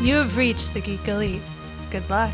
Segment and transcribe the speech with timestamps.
[0.00, 1.42] You have reached the Geek Elite.
[1.90, 2.32] Good luck.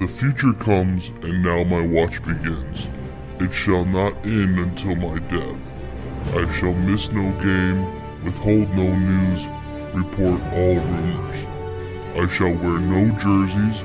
[0.00, 2.88] The future comes, and now my watch begins.
[3.38, 5.72] It shall not end until my death.
[6.34, 9.46] I shall miss no game, withhold no news,
[9.94, 11.46] report all rumors.
[12.16, 13.84] I shall wear no jerseys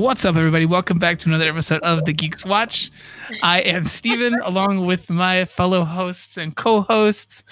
[0.00, 0.64] What's up, everybody?
[0.64, 2.90] Welcome back to another episode of The Geeks Watch.
[3.42, 7.44] I am Steven, along with my fellow hosts and co hosts.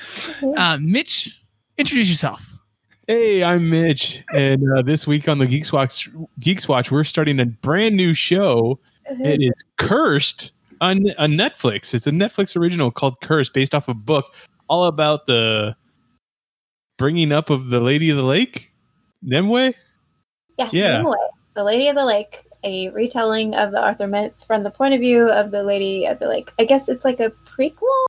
[0.57, 1.39] Uh, Mitch,
[1.77, 2.43] introduce yourself.
[3.07, 6.09] Hey, I'm Mitch, and uh, this week on the Geeks Watch,
[6.41, 8.81] Geeks Watch, we're starting a brand new show.
[9.05, 11.93] It is Cursed on, on Netflix.
[11.93, 14.25] It's a Netflix original called Cursed, based off a book
[14.69, 15.77] all about the
[16.97, 18.73] bringing up of the Lady of the Lake,
[19.23, 19.75] Nimue.
[20.59, 20.97] Yeah, Yeah.
[20.97, 21.13] Nimue,
[21.59, 25.01] the Lady of the Lake, a retelling of the Arthur myth from the point of
[25.01, 26.53] view of the Lady of the Lake.
[26.57, 28.05] I guess it's like a prequel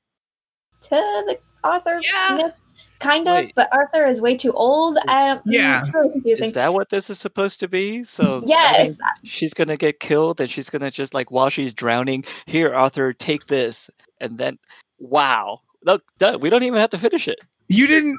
[0.82, 2.36] to the Arthur Yeah.
[2.36, 2.54] myth,
[3.00, 3.52] kind of, Wait.
[3.56, 4.98] but Arthur is way too old.
[5.08, 5.80] I Yeah.
[5.80, 6.44] it's really confusing.
[6.46, 8.04] Is that what this is supposed to be?
[8.04, 11.74] So that yes, means she's gonna get killed, and she's gonna just like while she's
[11.74, 13.90] drowning, here, Arthur, take this,
[14.20, 14.60] and then,
[15.00, 16.38] wow, look, done.
[16.38, 17.40] we don't even have to finish it.
[17.66, 18.16] You didn't.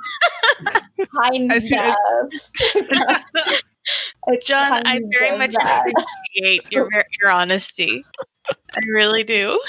[1.24, 3.62] kind I see- I- of.
[4.28, 5.80] It's John, I very much that.
[5.88, 8.06] appreciate your your honesty.
[8.50, 9.60] I really do.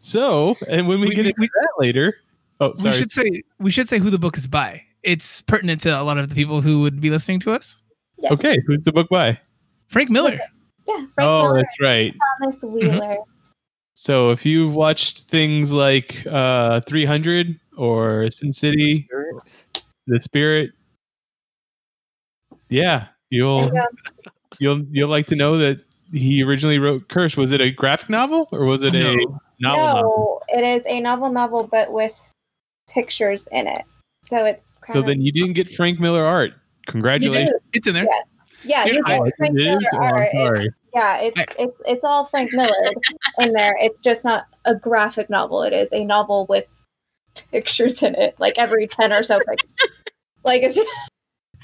[0.00, 2.14] So, and when we, We- get we- into that later,
[2.60, 4.82] oh, We should say we should say who the book is by.
[5.02, 7.82] It's pertinent to a lot of the people who would be listening to us.
[8.16, 8.32] Yes.
[8.32, 9.38] Okay, who's the book by?
[9.88, 10.38] Frank Miller.
[10.86, 12.14] Yeah, Frank oh, Miller, that's right.
[12.40, 13.16] Thomas Wheeler.
[13.94, 19.08] So, if you've watched things like uh, 300 or Sin City,
[20.06, 20.70] The Spirit,
[22.68, 23.86] yeah, There you'll you um,
[24.24, 24.30] go.
[24.58, 25.80] you'll you'll like to know that
[26.12, 27.36] he originally wrote Curse.
[27.36, 29.14] Was it a graphic novel or was it a No.
[29.60, 29.84] novel?
[29.84, 30.42] novel?
[30.52, 32.32] No, it is a novel novel, but with
[32.88, 33.84] pictures in it.
[34.24, 36.52] So it's kind So of, then you didn't get Frank Miller art.
[36.86, 37.50] Congratulations.
[37.72, 38.04] It's in there.
[38.04, 38.20] Yeah.
[38.64, 39.86] Yeah, you I- get Oh, Frank it Miller is?
[39.92, 40.58] Oh, I'm art.
[40.64, 42.92] It's, yeah, it's, it's it's all Frank Miller
[43.38, 43.76] in there.
[43.80, 45.62] It's just not a graphic novel.
[45.62, 46.76] It is a novel with
[47.52, 49.70] pictures in it, like every ten or so pictures.
[50.44, 50.78] like it's.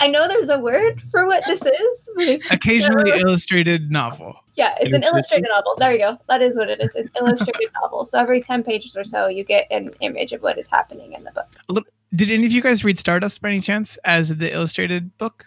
[0.01, 2.11] I know there's a word for what this is.
[2.17, 4.37] but- Occasionally illustrated novel.
[4.57, 5.75] Yeah, it's an illustrated novel.
[5.79, 6.19] There you go.
[6.29, 6.93] That is what it is.
[6.95, 8.05] It's illustrated novel.
[8.05, 11.25] So every ten pages or so, you get an image of what is happening in
[11.25, 11.87] the book.
[12.15, 15.47] Did any of you guys read Stardust by any chance as the illustrated book?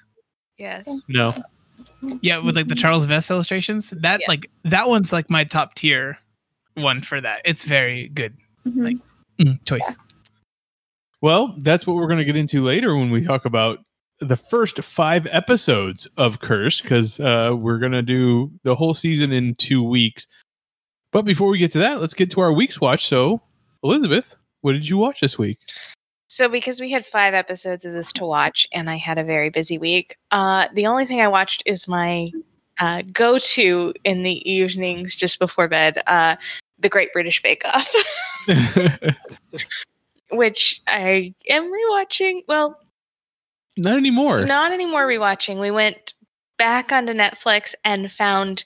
[0.57, 0.85] Yes.
[1.07, 1.33] No.
[2.21, 3.91] Yeah, with like the Charles Vess illustrations.
[3.91, 4.25] That Yeah.
[4.27, 6.17] like that one's like my top tier
[6.75, 7.41] one for that.
[7.45, 8.35] It's very good
[8.67, 8.83] Mhm.
[8.83, 8.97] Like-
[9.39, 9.97] Mm, choice.
[11.21, 13.79] Well, that's what we're going to get into later when we talk about
[14.19, 19.31] the first five episodes of Curse, because uh, we're going to do the whole season
[19.31, 20.27] in two weeks.
[21.11, 23.07] But before we get to that, let's get to our week's watch.
[23.07, 23.41] So,
[23.83, 25.59] Elizabeth, what did you watch this week?
[26.29, 29.49] So because we had five episodes of this to watch, and I had a very
[29.49, 32.31] busy week, uh, the only thing I watched is my
[32.79, 36.35] uh, go-to in the evenings just before bed, uh,
[36.79, 37.91] the Great British Bake Off,
[40.31, 42.41] which I am rewatching.
[42.47, 42.77] Well,
[43.77, 44.45] Not anymore.
[44.45, 45.59] Not anymore rewatching.
[45.59, 46.13] We went
[46.57, 48.65] back onto Netflix and found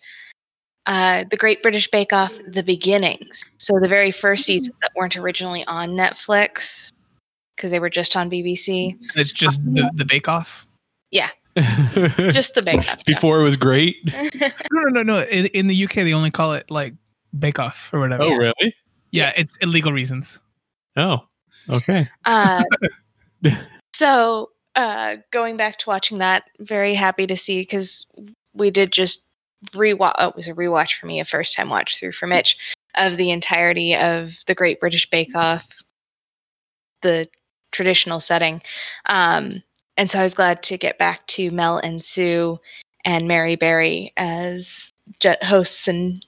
[0.85, 3.43] uh, the Great British Bake Off: The Beginnings.
[3.57, 6.91] So the very first seasons that weren't originally on Netflix
[7.55, 8.97] because they were just on BBC.
[9.15, 10.65] It's just the, the Bake Off.
[11.11, 11.29] Yeah.
[11.55, 13.05] just the Bake Off.
[13.05, 13.97] Before it was great.
[14.73, 15.23] No, no, no, no.
[15.25, 16.93] In, in the UK, they only call it like
[17.37, 18.23] Bake Off or whatever.
[18.23, 18.75] Oh, really?
[19.11, 20.41] Yeah, it's illegal reasons.
[20.95, 21.19] Oh,
[21.69, 22.07] okay.
[22.25, 22.63] Uh,
[23.93, 28.05] so uh, going back to watching that, very happy to see because
[28.53, 29.23] we did just
[29.71, 30.13] rewatch.
[30.17, 32.57] Oh, it was a rewatch for me, a first time watch through for Mitch
[32.95, 35.83] of the entirety of the Great British Bake Off,
[37.01, 37.27] the
[37.71, 38.61] traditional setting.
[39.05, 39.63] Um,
[39.97, 42.59] and so I was glad to get back to Mel and Sue
[43.05, 46.25] and Mary Berry as ju- hosts and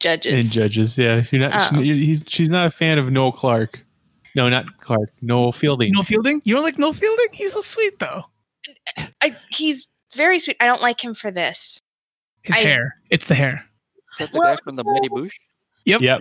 [0.00, 0.34] judges.
[0.34, 1.24] And judges, yeah.
[1.30, 1.72] You're not.
[1.72, 1.82] Oh.
[1.82, 3.84] she- he's, she's not a fan of Noel Clark.
[4.36, 5.10] No, not Clark.
[5.22, 5.92] Noel Fielding.
[5.92, 6.42] Noel Fielding?
[6.44, 7.26] You don't like Noel Fielding?
[7.32, 8.22] He's so sweet though.
[9.22, 10.58] I, he's very sweet.
[10.60, 11.80] I don't like him for this.
[12.42, 12.94] His I- hair.
[13.10, 13.64] It's the hair.
[14.12, 15.32] Is that the Well- guy from the Mighty Boosh?
[15.86, 16.00] Yep.
[16.02, 16.20] Yep.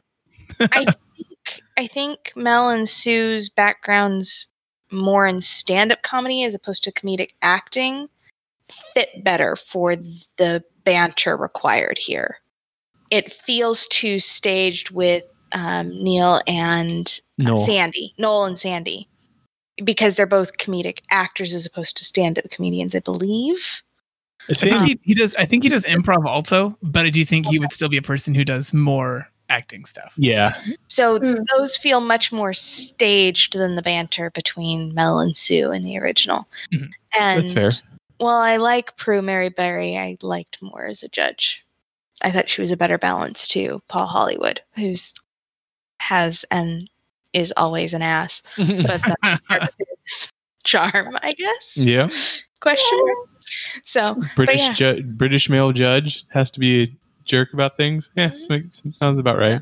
[0.62, 0.96] I think
[1.78, 4.48] I think Mel and Sue's backgrounds
[4.92, 8.08] more in stand-up comedy as opposed to comedic acting
[8.70, 9.96] fit better for
[10.38, 12.38] the banter required here.
[13.12, 17.58] It feels too staged with um, Neil and No.
[17.58, 19.08] Sandy, Noel and Sandy,
[19.84, 23.84] because they're both comedic actors as opposed to stand-up comedians, I believe.
[24.50, 25.34] I think he, he does.
[25.36, 28.02] I think he does improv also, but I do think he would still be a
[28.02, 30.14] person who does more acting stuff.
[30.18, 30.60] Yeah.
[30.88, 31.46] So Mm.
[31.56, 36.48] those feel much more staged than the banter between Mel and Sue in the original.
[36.72, 36.90] Mhm.
[37.18, 37.72] And That's fair.
[38.20, 39.98] Well, I like Prue Mary Berry.
[39.98, 41.64] I liked more as a judge.
[42.22, 45.16] I thought she was a better balance to Paul Hollywood, who's
[46.00, 46.90] has and
[47.36, 49.70] is always an ass, but that's part of
[50.02, 50.30] his
[50.64, 51.78] charm, I guess.
[51.78, 52.10] yeah.
[52.62, 53.00] Question.
[53.84, 54.74] So British yeah.
[54.74, 56.88] ju- British male judge has to be a
[57.26, 58.10] jerk about things.
[58.16, 58.96] Yeah, Mhm.
[59.00, 59.62] sounds about right.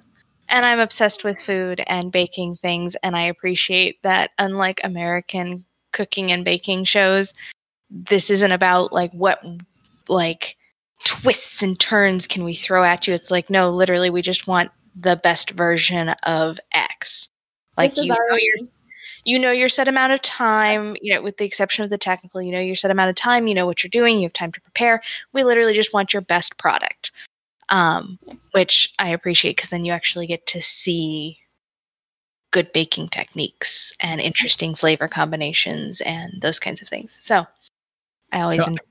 [0.50, 4.32] and I'm obsessed with food and baking things, and I appreciate that.
[4.40, 7.34] Unlike American cooking and baking shows,
[7.90, 9.44] this isn't about like what
[10.08, 10.56] like
[11.04, 13.14] twists and turns can we throw at you.
[13.14, 17.28] It's like no, literally, we just want the best version of X.
[17.78, 18.68] Like this is you know your
[19.26, 20.96] you know your set amount of time.
[21.02, 23.48] You know, with the exception of the technical, you know your set amount of time.
[23.48, 24.18] You know what you're doing.
[24.18, 25.02] You have time to prepare.
[25.34, 27.12] We literally just want your best product.
[27.70, 28.20] Um,
[28.52, 31.40] which I appreciate because then you actually get to see
[32.52, 37.18] good baking techniques and interesting flavor combinations and those kinds of things.
[37.20, 37.48] So
[38.32, 38.82] I always So- enjoy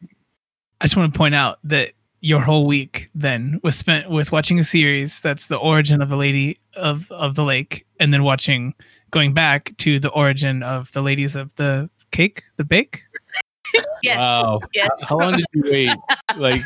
[0.80, 1.92] I just want to point out that
[2.22, 6.16] your whole week then was spent with watching a series that's the origin of the
[6.16, 8.74] lady of of the lake, and then watching
[9.10, 13.02] going back to the origin of the ladies of the cake, the bake.
[14.02, 14.60] yes, Wow.
[14.72, 14.88] yes.
[15.02, 15.90] How long did you wait?
[16.36, 16.62] Like,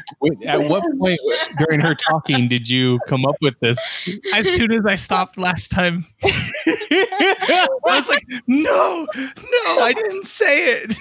[0.47, 1.19] at what point
[1.59, 3.79] during her talking did you come up with this?
[4.35, 10.64] As soon as I stopped last time, I was like, "No, no, I didn't say
[10.82, 10.97] it."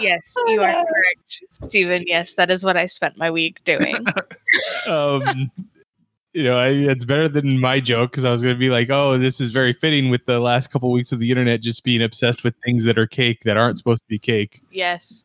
[0.00, 2.04] Yes, Oh, you are correct, Stephen.
[2.06, 3.96] Yes, that is what I spent my week doing.
[4.88, 5.50] um,
[6.32, 8.90] you know, I, it's better than my joke because I was going to be like,
[8.90, 12.02] "Oh, this is very fitting with the last couple weeks of the internet just being
[12.02, 15.24] obsessed with things that are cake that aren't supposed to be cake." yes.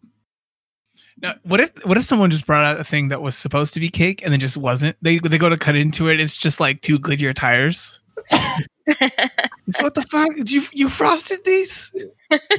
[1.22, 3.80] Now, what if what if someone just brought out a thing that was supposed to
[3.82, 4.96] be cake and then just wasn't?
[5.02, 6.20] They they go to cut into it.
[6.20, 8.00] It's just like two Goodyear tires.
[9.72, 10.36] So what the fuck?
[10.36, 11.92] Did you you frosted these?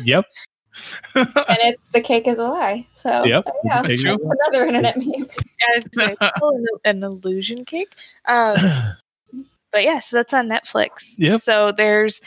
[0.03, 0.25] Yep.
[1.15, 2.87] and it's the cake is a lie.
[2.95, 3.45] So Yep.
[3.45, 3.83] there you.
[3.83, 4.19] That's true.
[4.47, 5.27] Another internet meme.
[5.75, 7.93] It's, it's still an, an illusion cake.
[8.27, 8.57] Um,
[9.73, 11.15] but yeah, so that's on Netflix.
[11.19, 11.41] Yep.
[11.43, 12.21] So there's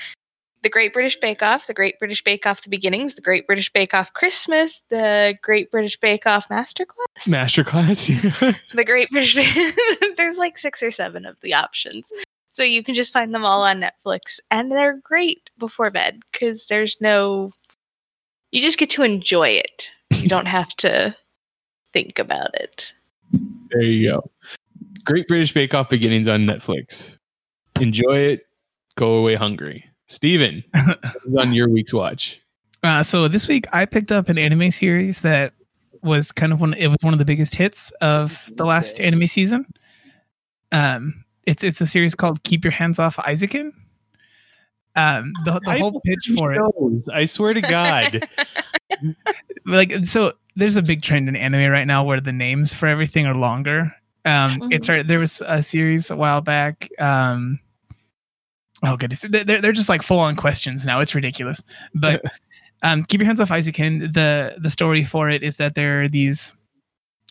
[0.61, 3.71] the Great British Bake Off, the Great British Bake Off: The Beginnings, the Great British
[3.71, 8.57] Bake Off Christmas, the Great British Bake Off Masterclass, Masterclass.
[8.73, 9.35] the Great British.
[10.17, 12.11] there's like six or seven of the options,
[12.53, 16.67] so you can just find them all on Netflix, and they're great before bed because
[16.67, 17.51] there's no.
[18.51, 19.89] You just get to enjoy it.
[20.11, 21.15] You don't have to
[21.91, 22.93] think about it.
[23.71, 24.31] there you go.
[25.03, 27.17] Great British Bake Off beginnings on Netflix.
[27.81, 28.45] Enjoy it.
[28.95, 29.83] Go away hungry.
[30.07, 30.63] Steven,
[31.37, 32.39] on your week's watch?
[32.83, 35.53] Uh, so this week I picked up an anime series that
[36.03, 36.75] was kind of one.
[36.75, 39.65] It was one of the biggest hits of the last anime season.
[40.71, 43.71] Um, it's it's a series called "Keep Your Hands Off Eizouken."
[44.95, 48.27] Um, the the whole pitch for it, Shows, I swear to God.
[49.65, 53.25] like, so there's a big trend in anime right now where the names for everything
[53.25, 53.91] are longer.
[54.25, 55.05] Um, it's right.
[55.05, 56.89] There was a series a while back.
[56.99, 57.59] Um,
[58.83, 60.99] oh goodness, they're they're just like full on questions now.
[60.99, 61.61] It's ridiculous.
[61.95, 62.21] But
[62.83, 64.13] um, keep your hands off Eizouken.
[64.13, 66.53] The the story for it is that there are these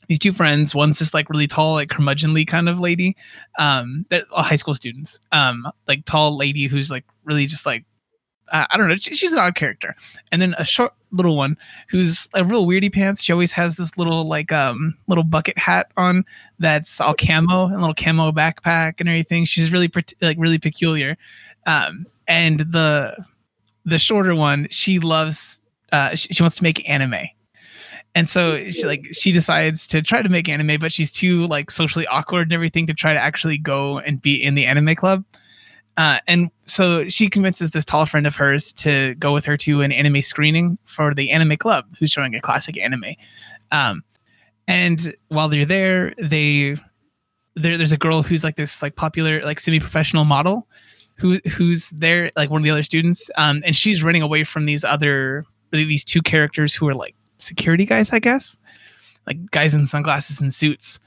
[0.08, 0.74] these two friends.
[0.74, 3.16] One's this like really tall, like curmudgeonly kind of lady.
[3.58, 5.20] Um, that uh, high school students.
[5.32, 7.84] Um, like tall lady who's like really just like
[8.52, 8.96] uh, I don't know.
[8.96, 9.94] She, she's an odd character.
[10.30, 11.56] And then a short little one
[11.88, 13.22] who's a real weirdy pants.
[13.22, 16.24] She always has this little like um little bucket hat on
[16.58, 19.44] that's all camo and little camo backpack and everything.
[19.46, 19.90] She's really
[20.20, 21.16] like really peculiar.
[21.66, 23.16] Um, and the
[23.84, 25.58] the shorter one, she loves.
[25.90, 27.26] Uh, she, she wants to make anime.
[28.14, 31.70] And so she like she decides to try to make anime, but she's too like
[31.70, 35.24] socially awkward and everything to try to actually go and be in the anime club.
[35.96, 39.82] Uh, and so she convinces this tall friend of hers to go with her to
[39.82, 43.14] an anime screening for the anime club, who's showing a classic anime.
[43.70, 44.02] Um,
[44.66, 46.76] and while they're there, they
[47.56, 50.66] there, there's a girl who's like this like popular like semi-professional model
[51.16, 54.64] who who's there like one of the other students um and she's running away from
[54.64, 58.56] these other these two characters who are like security guys, I guess,
[59.26, 60.98] like guys in sunglasses and suits.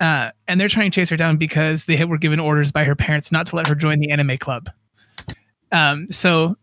[0.00, 2.94] Uh, and they're trying to chase her down because they were given orders by her
[2.94, 4.70] parents not to let her join the anime club.
[5.72, 6.56] Um, so,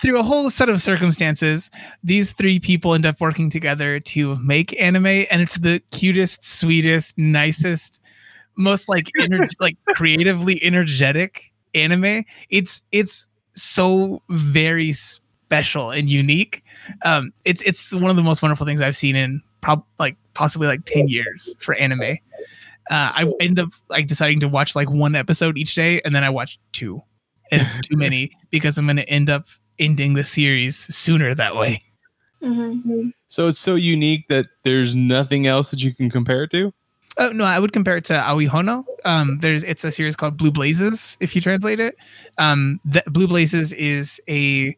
[0.00, 1.70] through a whole set of circumstances,
[2.02, 7.16] these three people end up working together to make anime, and it's the cutest, sweetest,
[7.16, 8.00] nicest,
[8.56, 12.24] most like ener- like creatively energetic anime.
[12.50, 14.94] It's it's so very
[15.52, 16.64] special and unique.
[17.04, 20.66] Um, it's it's one of the most wonderful things I've seen in prob like possibly
[20.66, 22.16] like ten years for anime.
[22.90, 26.24] Uh, I end up like deciding to watch like one episode each day, and then
[26.24, 27.02] I watch two,
[27.50, 29.46] and it's too many because I'm going to end up
[29.78, 31.82] ending the series sooner that way.
[32.42, 33.10] Mm-hmm.
[33.28, 36.72] So it's so unique that there's nothing else that you can compare it to.
[37.18, 38.84] Oh no, I would compare it to Aoi Hono.
[39.04, 41.96] Um, there's it's a series called Blue Blazes if you translate it.
[42.38, 44.76] Um, the, Blue Blazes is a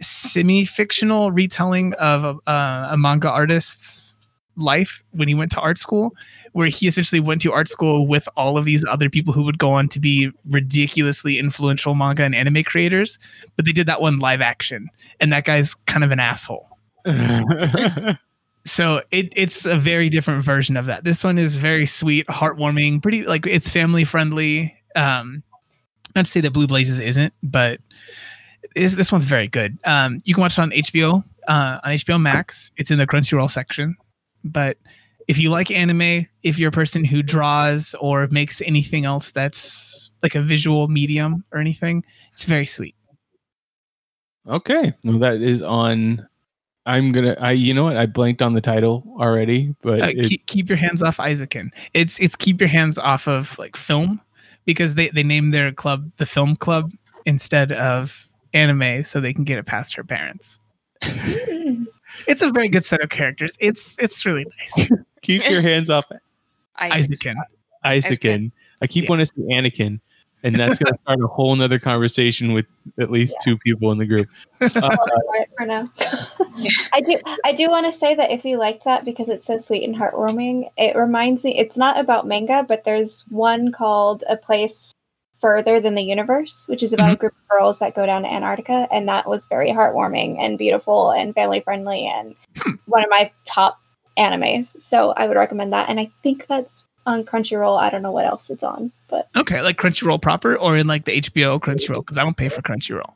[0.00, 4.16] semi-fictional retelling of a, uh, a manga artist's
[4.56, 6.14] life when he went to art school,
[6.52, 9.58] where he essentially went to art school with all of these other people who would
[9.58, 13.18] go on to be ridiculously influential manga and anime creators.
[13.56, 14.88] But they did that one live action,
[15.20, 16.70] and that guy's kind of an asshole
[18.64, 21.04] so it, it's a very different version of that.
[21.04, 24.74] This one is very sweet, heartwarming, pretty like it's family friendly.
[24.96, 25.42] Um,
[26.14, 27.80] not to say that Blue Blazes isn't, but
[28.74, 29.78] this this one's very good.
[29.84, 32.70] Um, you can watch it on HBO uh, on HBO Max.
[32.76, 33.96] It's in the Crunchyroll section.
[34.44, 34.76] But
[35.28, 40.10] if you like anime, if you're a person who draws or makes anything else that's
[40.22, 42.94] like a visual medium or anything, it's very sweet.
[44.48, 46.26] okay, well that is on.
[46.86, 47.36] I'm gonna.
[47.38, 47.96] I you know what?
[47.96, 51.70] I blanked on the title already, but uh, it- keep, keep your hands off Eizouken.
[51.94, 54.20] It's it's keep your hands off of like film
[54.64, 56.90] because they they named their club the film club
[57.26, 60.58] instead of anime so they can get it past her parents.
[62.26, 63.52] It's a very good set of characters.
[63.60, 64.44] It's it's really
[64.76, 64.90] nice.
[65.22, 66.04] keep your hands off
[66.76, 67.10] Isaac.
[67.20, 67.34] Eizouken.
[67.84, 68.52] Eizouken.
[68.82, 69.10] I keep Yeah.
[69.10, 70.00] wanting to say Anakin,
[70.42, 72.66] and that's gonna start a whole nother conversation with
[72.98, 74.28] at least two people in the group.
[74.60, 75.90] Uh, Well, for now.
[76.92, 77.16] I do.
[77.44, 79.94] I do want to say that if you liked that because it's so sweet and
[79.94, 81.56] heartwarming, it reminds me.
[81.56, 84.92] It's not about manga, but there's one called "A Place
[85.40, 88.32] Further Than the Universe," which is about a group of girls that go down to
[88.32, 92.34] Antarctica, and that was very heartwarming and beautiful and family friendly and
[92.86, 93.78] one of my top
[94.18, 94.78] animes.
[94.80, 97.78] So I would recommend that, and I think that's on Crunchyroll.
[97.78, 101.06] I don't know what else it's on, but Okay, like Crunchyroll proper or in like
[101.06, 103.12] the HBO Crunchyroll because I don't pay for Crunchyroll.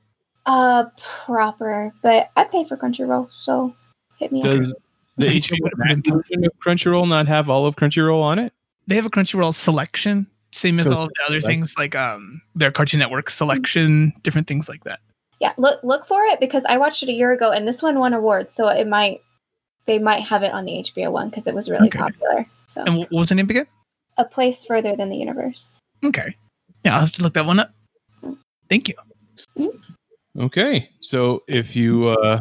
[0.47, 0.85] uh,
[1.27, 1.93] proper.
[2.03, 3.75] But I pay for Crunchyroll, so
[4.19, 4.47] hit me up.
[4.47, 4.75] Does
[5.17, 8.53] the HBO version of Crunchyroll not have all of Crunchyroll on it?
[8.87, 12.41] They have a Crunchyroll selection, same as So- all the other like- things like um
[12.55, 15.01] their Cartoon Network selection, different things like that.
[15.41, 17.99] Yeah, look look for it because I watched it a year ago and this one
[17.99, 19.21] won awards, so it might
[19.87, 21.99] they might have it on the HBO one because it was really Okay.
[21.99, 22.47] popular.
[22.67, 23.67] So And what was the name again?
[24.17, 25.81] a place further than the universe.
[26.05, 26.37] Okay,
[26.85, 27.73] yeah, I'll have to look that one up.
[28.71, 28.95] Thank you.
[30.39, 32.41] Okay, so if you uh,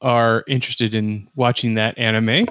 [0.00, 2.46] are interested in watching that anime,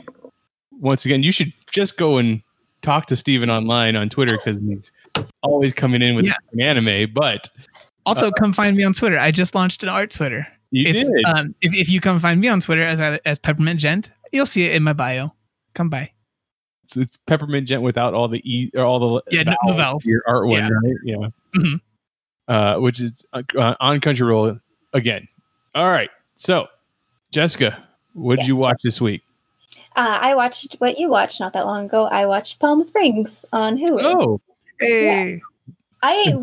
[0.80, 2.42] once again, you should just go and
[2.82, 4.92] talk to Steven online on Twitter because he's
[5.44, 6.34] always coming in with Yeah.
[6.54, 7.12] an anime.
[7.14, 7.50] But
[8.06, 9.20] Also, come find me on Twitter.
[9.20, 10.48] I just launched an art Twitter.
[10.72, 11.26] you it's did.
[11.26, 14.64] um if, if you come find me on Twitter as as Peppermint Gent, you'll see
[14.64, 15.34] it in my bio.
[15.74, 16.12] Come by.
[16.84, 20.06] it's, it's peppermint gent without all the e or all the Yeah, no- no vowels.
[20.06, 20.70] Your art one, Yeah.
[20.70, 20.96] right?
[21.04, 21.28] Yeah.
[21.56, 21.82] Mhm.
[22.48, 24.60] Uh, which is uh, uh, on Crunchyroll
[24.94, 25.28] again.
[25.76, 26.10] All right.
[26.36, 26.68] So,
[27.32, 27.84] Jessica,
[28.14, 29.22] what did you watch this week?
[29.98, 32.06] Uh, I watched what you watched not that long ago.
[32.06, 34.00] I watched Palm Springs on Hulu.
[34.04, 34.42] Oh,
[34.80, 35.42] Hey.
[36.04, 36.36] I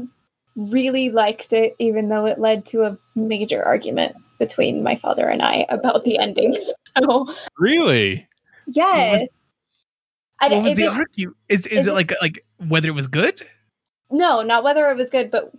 [0.56, 5.42] really liked it, even though it led to a major argument between my father and
[5.42, 6.58] I about the endings.
[6.96, 8.24] So really?
[8.68, 9.22] yes.
[10.40, 11.34] I, What was is the it- argue?
[11.48, 13.44] Is is, is it it- like like whether it was good?
[14.12, 15.52] No, not whether it was good, but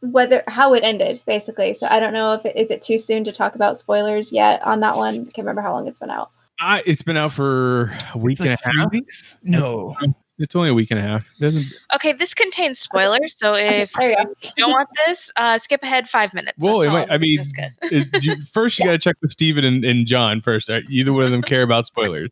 [0.00, 1.74] whether how it ended, basically.
[1.74, 4.60] So I don't know if it is it too soon to talk about spoilers yet
[4.66, 5.14] on that one.
[5.14, 6.30] I can't remember how long it's been out.
[6.58, 8.90] I, it's been out for a week It's like and a half.
[8.90, 9.36] weeks?
[9.44, 9.94] No.
[10.42, 11.24] It's only a week and a half.
[11.38, 11.66] It doesn't.
[11.94, 14.14] Okay, this contains spoilers, so if you
[14.56, 16.58] don't want this, uh, skip ahead five minutes.
[16.58, 17.40] Well, it might- I mean,
[17.82, 20.68] Is you, first you got to check with Steven and, and John first.
[20.68, 20.82] Right?
[20.90, 22.28] Either one of them care about spoilers.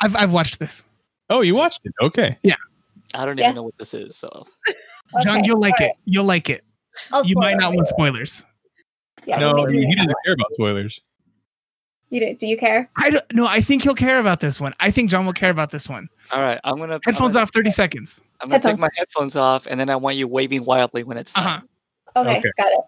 [0.00, 0.82] I've I've watched this.
[1.30, 1.92] Oh, you watched it?
[2.02, 2.36] Okay.
[2.42, 2.56] Yeah.
[3.14, 3.44] I don't Yeah.
[3.46, 4.16] even know what this is.
[4.16, 4.44] So
[5.22, 5.92] John, Okay, you'll like all it.
[6.04, 6.64] You'll like it.
[7.12, 7.76] I'll You might not it.
[7.76, 8.44] want spoilers.
[9.24, 11.00] Yeah, no, I mean, he doesn't care about spoilers.
[12.12, 12.34] You do.
[12.34, 12.90] Do you care?
[12.96, 14.74] I don't no, I think he'll care about this one.
[14.80, 16.08] I think John will care about this one.
[16.30, 18.20] all right, I'm gonna Headphones I'm gonna, off 30 seconds.
[18.40, 21.32] I'm gonna take my headphones off, and then I want you waving wildly when it's
[21.36, 21.48] Uh-huh.
[21.48, 21.68] time.
[22.16, 22.50] Okay, Okay.
[22.58, 22.80] got it.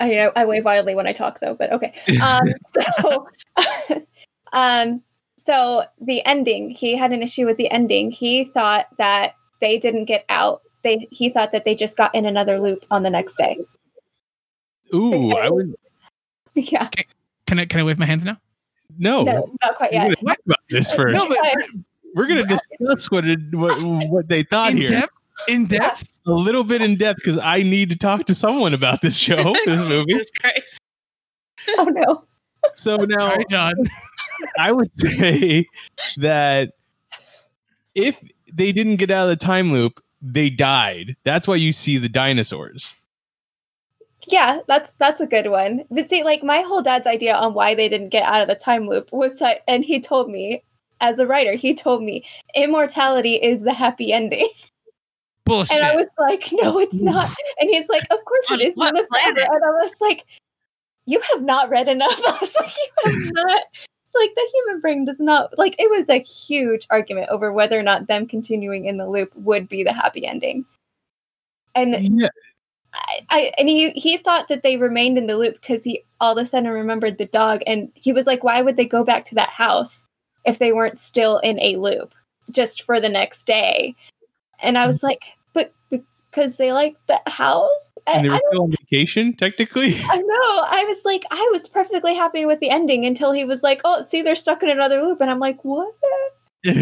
[0.00, 1.94] I I wave wildly when I talk though, but okay.
[2.22, 2.44] Um,
[2.74, 3.28] so,
[4.52, 5.02] um,
[5.38, 8.10] So the ending, he had an issue with the ending.
[8.10, 10.62] He thought that they didn't get out.
[10.82, 13.58] They he thought that they just got in another loop on the next day.
[14.94, 15.74] Ooh, I would
[16.54, 16.88] Yeah.
[17.46, 18.38] Can I can I wave my hands now?
[18.98, 19.22] No.
[19.22, 20.14] No, not quite We're yet.
[20.22, 21.14] gonna talk about this first.
[21.18, 21.38] No, but
[22.14, 25.12] We're gonna discuss what it, what what they thought in here depth,
[25.48, 26.08] in depth.
[26.26, 29.54] a little bit in depth because I need to talk to someone about this show,
[29.66, 30.12] this movie.
[30.12, 30.80] Jesus Christ.
[31.78, 32.24] Oh no.
[32.74, 33.74] So now Sorry, John.
[34.58, 35.66] I would say
[36.18, 36.72] that
[37.94, 38.20] if
[38.52, 41.16] they didn't get out of the time loop, they died.
[41.24, 42.94] That's why you see the dinosaurs.
[44.28, 45.84] Yeah, that's that's a good one.
[45.90, 48.54] But see, like my whole dad's idea on why they didn't get out of the
[48.56, 50.62] time loop was to, and he told me
[51.00, 54.48] as a writer, he told me immortality is the happy ending.
[55.44, 55.76] Bullshit.
[55.76, 57.30] And I was like, no, it's not.
[57.60, 58.74] And he's like, of course On it is.
[58.76, 59.34] what You live forever.
[59.34, 59.48] planet?
[59.52, 60.26] And I was like,
[61.06, 62.10] you have not read enough.
[62.26, 62.72] I was like,
[63.04, 63.62] you have not.
[64.18, 67.82] Like the human brain does not like it was a huge argument over whether or
[67.82, 70.64] not them continuing in the loop would be the happy ending.
[71.74, 72.28] And Yeah.
[73.30, 76.42] I, and he he thought that they remained in the loop because he all of
[76.42, 79.34] a sudden remembered the dog and he was like, why would they go back to
[79.34, 80.06] that house
[80.44, 82.14] if they weren't still in a loop
[82.50, 83.94] just for the next day?
[84.62, 85.04] And I was mm.
[85.04, 85.22] like,
[85.52, 85.72] but
[86.36, 87.94] because they like the house.
[88.06, 89.98] And they were still on vacation, technically.
[90.10, 90.64] I know.
[90.66, 94.02] I was like, I was perfectly happy with the ending until he was like, oh,
[94.02, 95.94] see, they're stuck in another loop, and I'm like, what?
[96.64, 96.76] like,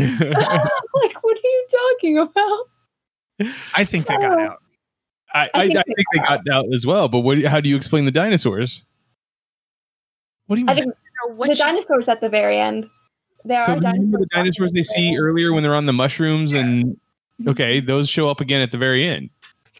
[1.23, 2.69] what are you talking about?
[3.75, 4.41] I think they got Oh.
[4.41, 4.63] out.
[5.35, 7.09] I, I, I I think think, they they got out as well.
[7.09, 7.43] But what?
[7.45, 8.85] How do you explain the dinosaurs?
[10.47, 10.85] What do you I mean?
[10.85, 10.95] think
[11.27, 12.87] So what the you- dinosaurs at the very end.
[13.45, 14.29] There So are remember dinosaurs.
[14.31, 16.99] the dinosaurs they see earlier when they're on the mushrooms, and
[17.47, 19.29] okay, those show up again at the very end.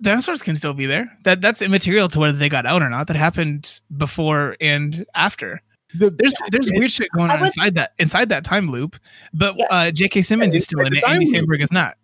[0.03, 1.11] Dinosaurs can still be there.
[1.25, 3.07] That that's immaterial to whether they got out or not.
[3.07, 5.63] That happened before and after.
[5.95, 8.97] The, There's there's weird shit going on was- inside that inside that time loop.
[9.33, 9.67] But Yeah.
[9.71, 10.23] uh, J.K.
[10.23, 11.05] Simmons is still in it.
[11.07, 11.49] Andy Time loop.
[11.49, 11.95] Samberg is not.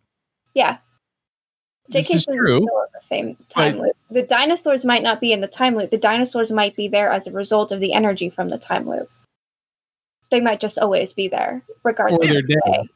[0.54, 0.78] Yeah.
[1.90, 2.16] This J.K.
[2.18, 3.96] is true, is still in the same time loop.
[4.10, 5.90] The dinosaurs might not be in the time loop.
[5.90, 9.10] The dinosaurs might be there as a result of the energy from the time loop.
[10.30, 12.20] They might just always be there, regardless.
[12.20, 12.72] or they're the dead.
[12.72, 12.88] day.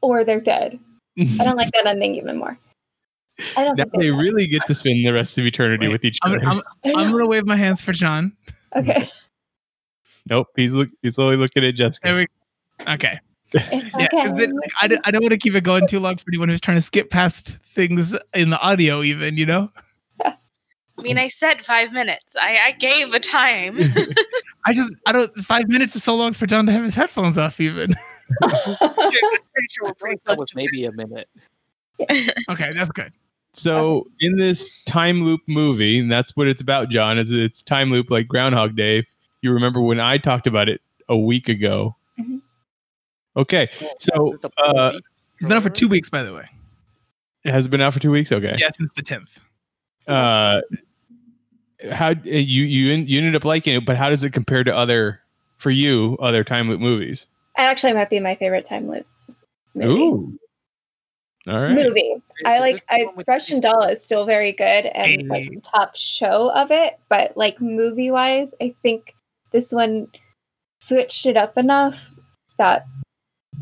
[0.00, 0.78] Or they're dead.
[1.18, 2.58] I don't like that ending even more.
[3.56, 5.92] I don't now think they they're really get to spend the rest of eternity Wait,
[5.92, 6.44] with each I'm, other.
[6.44, 8.32] I'm, I'm gonna wave my hands for John.
[8.74, 9.08] okay.
[10.26, 10.88] nope, he's look.
[11.02, 12.00] He's slowly looking at Jessica.
[12.02, 12.26] There we.
[12.92, 13.20] Okay.
[13.52, 14.36] If I Yeah, 'cause can.
[14.36, 16.48] then, like, I, don't- I don't want to keep it going too long for anyone
[16.48, 19.70] who's trying to skip past things in the audio, even you know.
[20.24, 22.34] I mean, I said five minutes.
[22.40, 23.78] I, I gave a time.
[24.66, 25.32] I just I don't.
[25.36, 27.60] Five minutes is so long for John to have his headphones off.
[27.60, 27.94] Even
[28.40, 31.28] Pretty sure we're I think that was maybe a minute.
[32.50, 33.12] okay, that's good.
[33.52, 37.90] So in this time loop movie, and that's what it's about, John, is it's time
[37.90, 39.04] loop like Groundhog Day.
[39.40, 41.94] You remember when I talked about it a week ago?
[43.38, 43.68] Okay,
[44.00, 44.92] so uh,
[45.38, 46.48] it's been out for two weeks, by the way.
[47.44, 48.32] it has been out for two weeks.
[48.32, 49.38] Okay, Yeah, since the tenth.
[50.06, 50.60] uh,
[51.92, 55.20] how you you you ended up liking it, but how does it compare to other
[55.58, 57.26] for you other time loop movies?
[57.56, 59.06] It actually might be my favorite time loop
[59.74, 60.00] movie.
[60.02, 60.38] Ooh,
[61.46, 61.72] all right.
[61.74, 62.16] Movie.
[62.44, 65.94] I Is like I one with Russian Doll is still very good and like top
[65.94, 69.14] show of it, but like movie wise, I think
[69.52, 70.08] this one
[70.80, 72.10] switched it up enough
[72.58, 72.86] that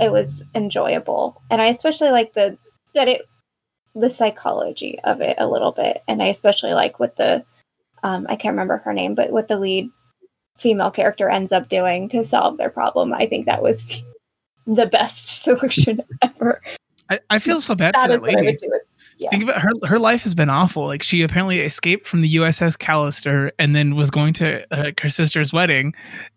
[0.01, 1.43] it was enjoyable.
[1.51, 2.59] And I especially like the
[2.95, 3.23] that it
[3.95, 6.03] the psychology of it a little bit.
[6.07, 7.45] And I especially like what the
[8.03, 9.91] um I can't remember her name, but what the lead
[10.59, 13.13] female character ends up doing to solve their problem.
[13.13, 14.03] I think that was
[14.67, 16.61] the best solution ever.
[17.11, 18.47] I, I feel so bad for That that what I lady.
[18.47, 18.71] would do.
[18.73, 18.83] It.
[19.19, 19.31] Yeah.
[19.31, 19.71] Think about her.
[19.85, 20.87] Her life has been awful.
[20.87, 25.09] Like she apparently escaped from the USS Callister and then was going to uh, her
[25.09, 25.95] sister's wedding,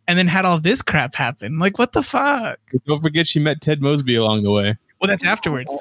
[0.10, 1.60] and then had all this crap happen.
[1.60, 2.60] Like what the fuck?
[2.88, 4.76] Don't forget she met Ted Mosby along the way.
[5.00, 5.72] Well, that's afterwards.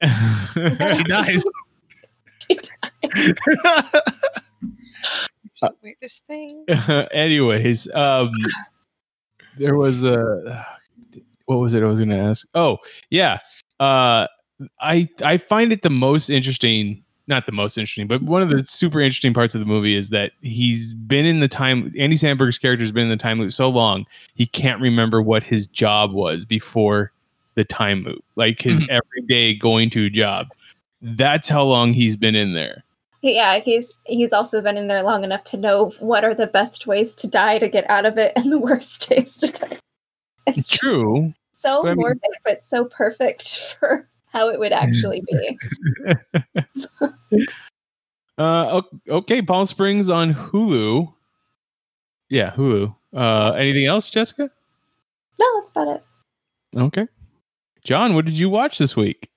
[0.00, 1.44] that- She dies.
[5.60, 6.64] the weirdest thing.
[7.12, 8.30] anyways um
[9.58, 10.66] there was a
[11.46, 12.78] what was it i was gonna ask oh
[13.10, 13.38] yeah
[13.78, 14.26] uh
[14.80, 18.64] i i find it the most interesting not the most interesting but one of the
[18.66, 22.58] super interesting parts of the movie is that he's been in the time andy samberg's
[22.58, 26.12] character has been in the time loop so long he can't remember what his job
[26.12, 27.10] was before
[27.54, 28.88] the time loop like his Mhm.
[29.00, 30.46] everyday going to job
[31.00, 32.84] that's how long he's been in there
[33.22, 36.86] Yeah, he's he's also been in there long enough to know what are the best
[36.86, 39.78] ways to die to get out of it and the worst ways to die.
[40.46, 44.72] it's It's true so but I mean- morbid, but so perfect for how it would
[44.72, 45.58] actually be.
[48.38, 51.12] Uh, okay, Palm Springs on Hulu.
[52.30, 52.94] Yeah, Hulu.
[53.14, 54.50] Uh, anything else, Jessica?
[55.38, 56.04] No, that's about it.
[56.74, 57.06] Okay.
[57.84, 59.28] John, what did you watch this week?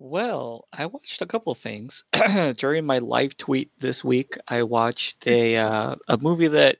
[0.00, 2.02] Well, I watched a couple things
[2.56, 4.36] during my live tweet this week.
[4.48, 6.78] I watched a uh, a movie that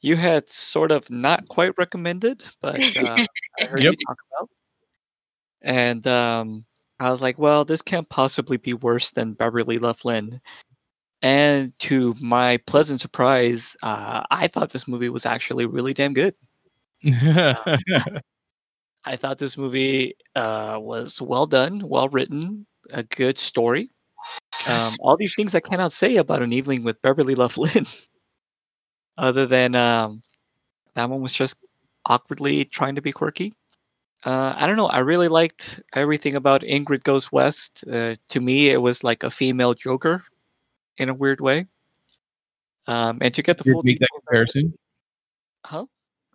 [0.00, 3.24] you had sort of not quite recommended, but uh,
[3.60, 3.92] I heard Yep.
[3.92, 4.50] you talk about.
[5.62, 6.64] And um,
[6.98, 10.40] I was like, well, this can't possibly be worse than Beverly Luff Linn.
[11.22, 16.34] And to my pleasant surprise, uh, I thought this movie was actually really damn good.
[19.04, 23.90] I thought this movie uh, was well done, well written, a good story.
[24.66, 27.86] Um, all these things I cannot say about an evening with Beverly Luff Linn,
[29.18, 30.22] other than um,
[30.94, 31.56] that one was just
[32.06, 33.54] awkwardly trying to be quirky.
[34.24, 34.88] Uh, I don't know.
[34.88, 37.84] I really liked everything about Ingrid Goes West.
[37.90, 40.22] Uh, to me, it was like a female Joker,
[40.98, 41.66] in a weird way.
[42.86, 44.74] Um, and to get the Did full make that details, comparison.
[45.64, 45.86] huh?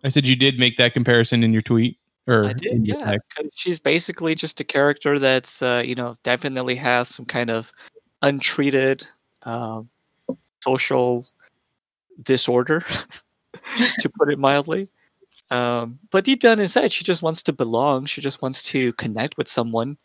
[0.04, 3.16] I said you did make that comparison in your tweet or I did, yeah.
[3.54, 7.70] she's basically just a character that's, uh, you know, definitely has some kind of
[8.22, 9.06] untreated
[9.44, 9.88] um,
[10.60, 11.24] social
[12.22, 12.80] disorder,
[14.00, 14.88] to put it mildly.
[15.50, 18.06] Um, but deep down inside, she just wants to belong.
[18.06, 19.96] She just wants to connect with someone.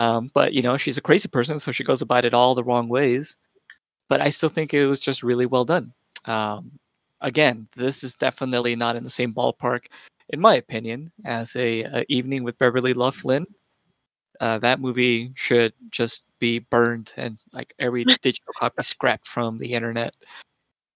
[0.00, 2.64] Um, but you know, she's a crazy person, so she goes about it all the
[2.64, 3.36] wrong ways.
[4.08, 5.92] But I still think it was just really well done.
[6.24, 6.72] Um,
[7.20, 9.86] again, this is definitely not in the same ballpark
[10.30, 13.46] in my opinion, as a, a evening with Beverly Luff Linn.
[14.40, 19.72] Uh, that movie should just be burned and like every digital copy scrapped from the
[19.72, 20.14] internet.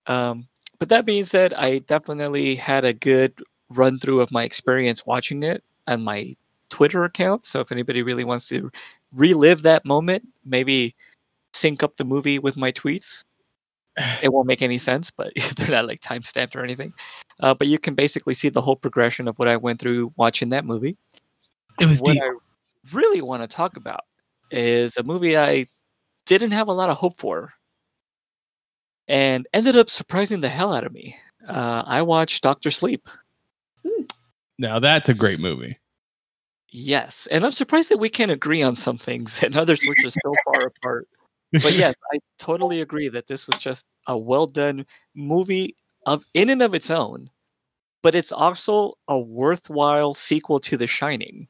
[0.07, 0.47] Um,
[0.79, 3.35] but that being said, I definitely had a good
[3.77, 6.35] run through of my experience watching it on my
[6.69, 7.47] Twitter account.
[7.47, 8.71] So if anybody really wants to
[9.13, 10.95] relive that moment, maybe
[11.53, 13.25] sync up the movie with my tweets.
[14.23, 16.95] It won't make any sense, but they're not like time stamped or anything.
[17.41, 20.49] Uh, but you can basically see the whole progression of what I went through watching
[20.51, 20.97] that movie.
[21.79, 22.23] It was what deep.
[22.23, 22.31] I
[22.93, 24.05] really want to talk about
[24.51, 25.67] is a movie I
[26.27, 27.53] didn't have a lot of hope for
[29.09, 31.17] and ended up surprising the hell out of me.
[31.47, 33.09] Uh, I watched Doctor Sleep.
[33.87, 34.03] Hmm.
[34.59, 35.79] Now that's a great movie.
[36.71, 40.11] Yes, and I'm surprised that we can't agree on some things and others which are
[40.11, 41.09] so far apart.
[41.53, 46.49] But yes, I totally agree that this was just a well done movie of in
[46.49, 47.29] and of its own,
[48.03, 51.49] but it's also a worthwhile sequel to The Shining.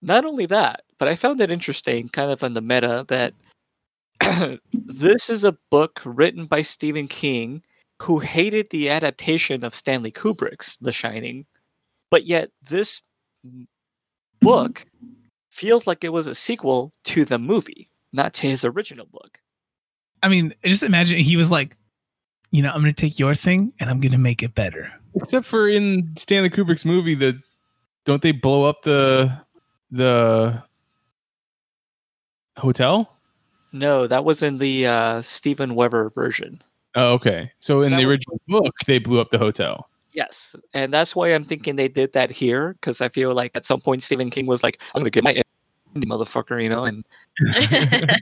[0.00, 3.34] Not only that, but I found it interesting, kind of on the meta, that
[4.72, 7.62] this is a book written by Stephen King,
[8.02, 11.46] who hated the adaptation of Stanley Kubrick's The Shining,
[12.10, 13.00] but yet this
[14.40, 14.84] book
[15.50, 19.38] feels like it was a sequel to the movie, not to his original book.
[20.20, 21.76] I mean, just imagine he was like,
[22.50, 24.90] you know, I'm going to take your thing and I'm going to make it better.
[25.14, 27.40] Except for in Stanley Kubrick's movie, the
[28.04, 29.32] don't they blow up the
[29.92, 30.60] the
[32.56, 33.16] hotel?
[33.72, 36.60] No, that was in the uh, Steven Weber version.
[36.94, 37.50] Oh, okay.
[37.58, 39.88] So in the was- original book, they blew up the hotel.
[40.14, 43.64] Yes, and that's why I'm thinking they did that here because I feel like at
[43.64, 45.40] some point Stephen King was like, "I'm gonna get my
[45.96, 47.02] motherfucker," you know, and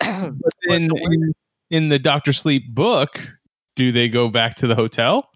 [0.00, 0.34] But
[0.68, 1.34] in, the in
[1.70, 3.20] in the Doctor Sleep book,
[3.74, 5.30] do they go back to the hotel?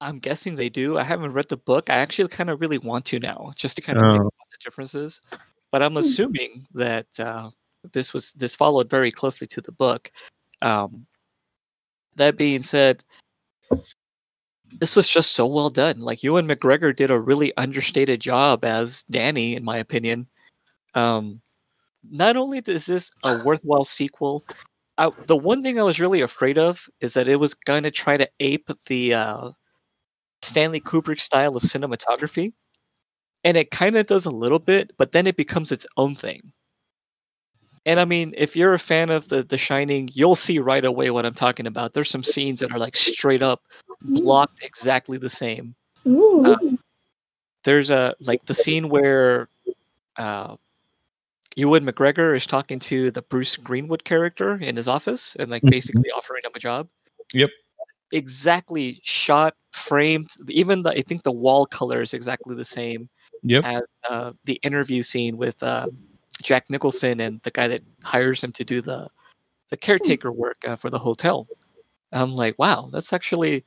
[0.00, 0.98] I'm guessing they do.
[0.98, 1.88] I haven't read the book.
[1.90, 4.24] I actually kind of really want to now, just to kind of Oh.
[4.24, 5.20] the differences.
[5.70, 7.50] But I'm assuming that uh,
[7.92, 10.10] this was this followed very closely to the book.
[10.62, 11.06] Um,
[12.16, 13.04] that being said,
[14.80, 16.00] this was just so well done.
[16.00, 20.26] Like Ewan McGregor did a really understated job as Danny, in my opinion.
[20.94, 21.40] Um,
[22.10, 24.44] not only is this a worthwhile sequel,
[24.98, 27.90] I, the one thing I was really afraid of is that it was going to
[27.90, 29.50] try to ape the uh,
[30.42, 32.52] Stanley Kubrick style of cinematography.
[33.44, 36.52] And it kind of does a little bit, but then it becomes its own thing.
[37.86, 41.10] And I mean, if you're a fan of the The Shining, you'll see right away
[41.10, 41.94] what I'm talking about.
[41.94, 43.62] There's some scenes that are like straight up
[44.02, 45.74] blocked exactly the same.
[46.04, 46.56] Uh,
[47.64, 49.48] There's a like the scene where
[50.18, 50.56] uh
[51.56, 55.70] Ewan McGregor is talking to the Bruce Greenwood character in his office and like Mhm.
[55.70, 56.88] basically offering him a job.
[57.32, 57.50] Yep.
[58.12, 63.08] Exactly shot, framed, even the I think the wall color is exactly the same
[63.42, 63.64] Yep.
[63.64, 65.86] as uh, the interview scene with uh,
[66.42, 69.08] Jack Nicholson and the guy that hires him to do the
[69.70, 71.46] the caretaker work uh, for the hotel.
[72.12, 73.64] I'm like, wow, that's actually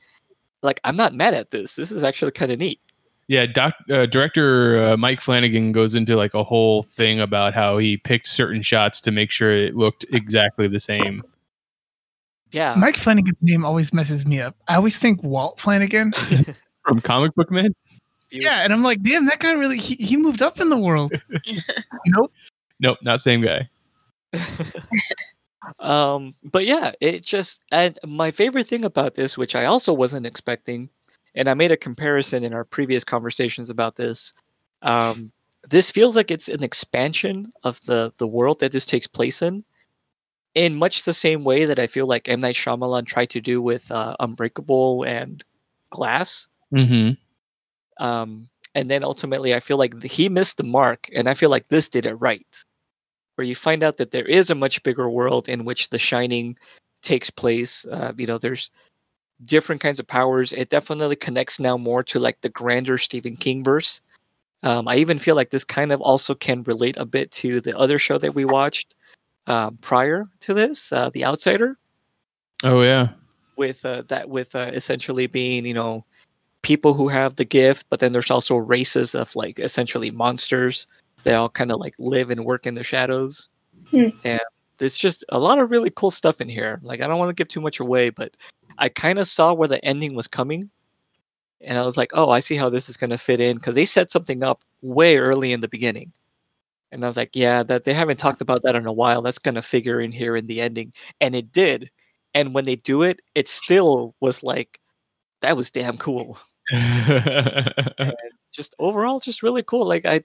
[0.62, 1.76] like I'm not mad at this.
[1.76, 2.80] This is actually kind of neat.
[3.28, 7.78] Yeah, doc, uh, director uh, Mike Flanagan goes into like a whole thing about how
[7.78, 11.22] he picked certain shots to make sure it looked exactly the same.
[12.50, 14.56] Yeah, Mike Flanagan's name always messes me up.
[14.66, 16.12] I always think Walt Flanagan.
[16.84, 17.72] from Comic Book Man.
[18.32, 21.12] Yeah, and I'm like, damn, that guy really he, he moved up in the world.
[22.06, 22.32] nope.
[22.80, 23.68] Nope, not same guy.
[25.78, 30.26] um, but yeah, it just and my favorite thing about this, which I also wasn't
[30.26, 30.88] expecting,
[31.34, 34.32] and I made a comparison in our previous conversations about this.
[34.82, 35.30] Um,
[35.68, 39.62] this feels like it's an expansion of the the world that this takes place in,
[40.54, 43.60] in much the same way that I feel like M Night Shyamalan tried to do
[43.60, 45.44] with uh, Unbreakable and
[45.90, 46.48] Glass.
[46.74, 48.04] Mm-hmm.
[48.04, 51.68] Um, and then ultimately, I feel like he missed the mark, and I feel like
[51.68, 52.46] this did it right,
[53.40, 56.58] where you find out that there is a much bigger world in which The Shining
[57.00, 57.86] takes place.
[57.90, 58.70] Uh, you know, there's
[59.46, 60.52] different kinds of powers.
[60.52, 64.02] It definitely connects now more to like the grander Stephen King verse.
[64.62, 67.74] Um, I even feel like this kind of also can relate a bit to the
[67.78, 68.94] other show that we watched
[69.46, 71.78] um, prior to this, uh, The Outsider,
[72.62, 73.08] Oh yeah.
[73.56, 76.04] with uh, that with uh, essentially being you know
[76.60, 80.86] people who have the gift, but then there's also races of like essentially monsters.
[81.24, 83.48] They all kind of like live and work in the shadows,
[83.90, 84.08] Hmm.
[84.24, 84.40] and
[84.78, 86.80] there's just a lot of really cool stuff in here.
[86.82, 88.36] Like I don't want to give too much away, but
[88.78, 90.70] I kind of saw where the ending was coming,
[91.60, 93.74] and I was like, oh, I see how this is going to fit in because
[93.74, 96.12] they set something up way early in the beginning.
[96.92, 99.22] And I was like, yeah, that they haven't talked about that in a while.
[99.22, 100.92] That's going to figure in here in the ending.
[101.20, 101.90] And it did.
[102.34, 104.80] And when they do it, it still was like,
[105.40, 106.38] that was damn cool.
[108.52, 109.86] Just overall, just really cool.
[109.86, 110.24] Like I,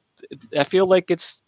[0.58, 1.44] I feel like it's,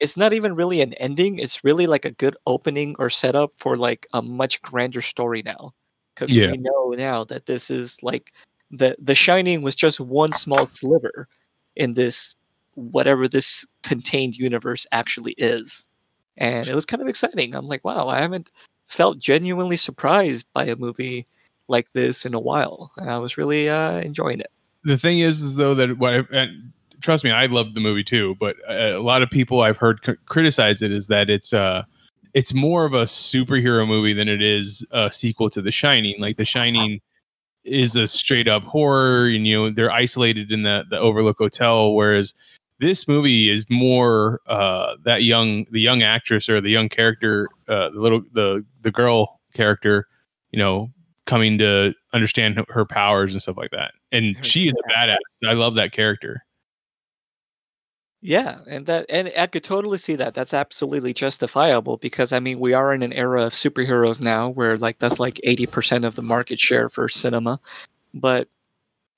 [0.00, 1.38] it's not even really an ending.
[1.38, 5.74] It's really like a good opening or setup for like a much grander story now.
[6.14, 6.50] Because Yeah.
[6.50, 8.32] we know now that this is like
[8.70, 11.28] the the Shining was just one small sliver
[11.76, 12.34] in this
[12.74, 15.84] whatever this contained universe actually is.
[16.38, 17.54] And it was kind of exciting.
[17.54, 18.50] I'm like, wow, I haven't
[18.86, 21.26] felt genuinely surprised by a movie
[21.68, 22.92] like this in a while.
[22.98, 24.50] I was really uh, enjoying it.
[24.84, 26.46] the thing is, is though that what I,
[27.02, 28.36] trust me, I loved the movie too.
[28.38, 31.82] But a lot of people I've heard c- criticize it is that it's uh
[32.34, 36.16] it's more of a superhero movie than it is a sequel to The Shining.
[36.20, 37.00] Like The Shining
[37.64, 41.92] is a straight up horror, and you know they're isolated in the the Overlook Hotel,
[41.92, 42.34] whereas
[42.78, 47.88] this movie is more uh that young the young actress or the young character uh
[47.88, 50.06] the little the the girl character
[50.50, 50.90] you know
[51.26, 55.16] coming to understand her powers and stuff like that and Her she is a badass
[55.48, 56.42] i love that character
[58.22, 60.34] Yeah, and that and I could totally see that.
[60.34, 64.76] That's absolutely justifiable because I mean we are in an era of superheroes now where
[64.76, 67.60] like that's like 80% of the market share for cinema.
[68.14, 68.48] But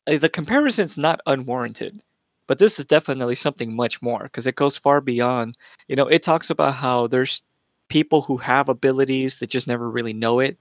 [0.08, 2.02] uh, the comparison's not unwarranted.
[2.46, 5.56] But this is definitely something much more because it goes far beyond,
[5.88, 7.42] you know, it talks about how there's
[7.88, 10.58] people who have abilities that just never really know it.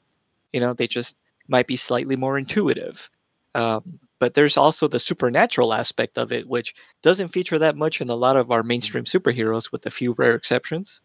[0.54, 1.16] You know, they just
[1.48, 3.10] might be slightly more intuitive.
[3.56, 8.10] Um, but there's also the supernatural aspect of it, which doesn't feature that much in
[8.10, 11.02] a lot of our mainstream superheroes, with a few rare exceptions.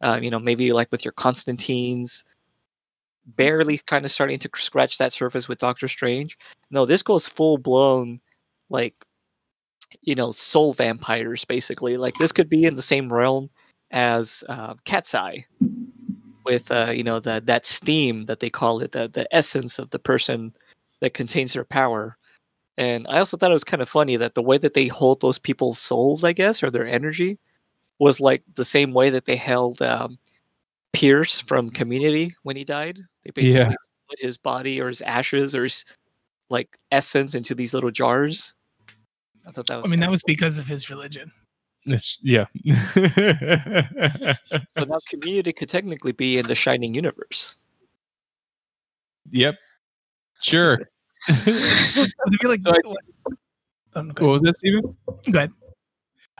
[0.00, 2.24] Uh, you know, maybe like with your Constantines,
[3.36, 6.36] barely kind of starting to scratch that surface with Doctor Strange.
[6.70, 8.20] No, this goes full blown,
[8.68, 8.94] like,
[10.00, 11.96] you know, soul vampires, basically.
[11.96, 13.50] Like, this could be in the same realm
[13.90, 15.44] as uh, Cat's Eye,
[16.44, 19.90] with, uh, you know, the, that steam that they call it, the, the essence of
[19.90, 20.52] the person
[21.00, 22.16] that contains their power.
[22.78, 25.20] And I also thought it was kind of funny that the way that they hold
[25.20, 27.38] those people's souls, I guess, or their energy,
[27.98, 30.18] was like the same way that they held um,
[30.92, 32.98] Pierce from Community when he died.
[33.24, 33.74] They basically Yeah.
[34.08, 35.84] put his body or his ashes or his
[36.50, 38.54] like essence into these little jars.
[39.46, 39.86] I thought that was.
[39.86, 40.28] I mean, that was cool.
[40.28, 41.32] because of his religion.
[41.86, 42.46] It's, yeah
[44.74, 47.56] So now Community could technically be in the Shining universe.
[49.30, 49.56] yep
[50.40, 50.78] sure
[51.28, 52.08] I
[52.44, 52.96] like, So I- what,
[53.94, 55.32] um, what was that steven ahead.
[55.32, 55.52] go ahead.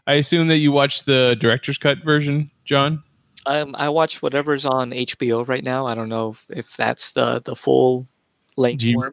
[0.06, 3.02] i assume that you watched the director's cut version john
[3.46, 5.84] Um, I watched whatever's on HBO right now.
[5.86, 8.06] I don't know if that's the the full
[8.56, 9.10] length Do you one.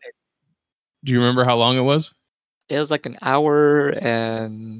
[1.04, 2.14] do you remember how long it was
[2.70, 4.80] It was like an hour and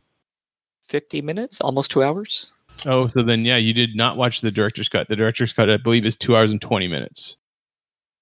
[0.90, 2.52] fifty minutes, almost two hours.
[2.86, 5.76] oh so then yeah you did not watch the director's cut the director's cut i
[5.76, 7.36] believe is two hours and 20 minutes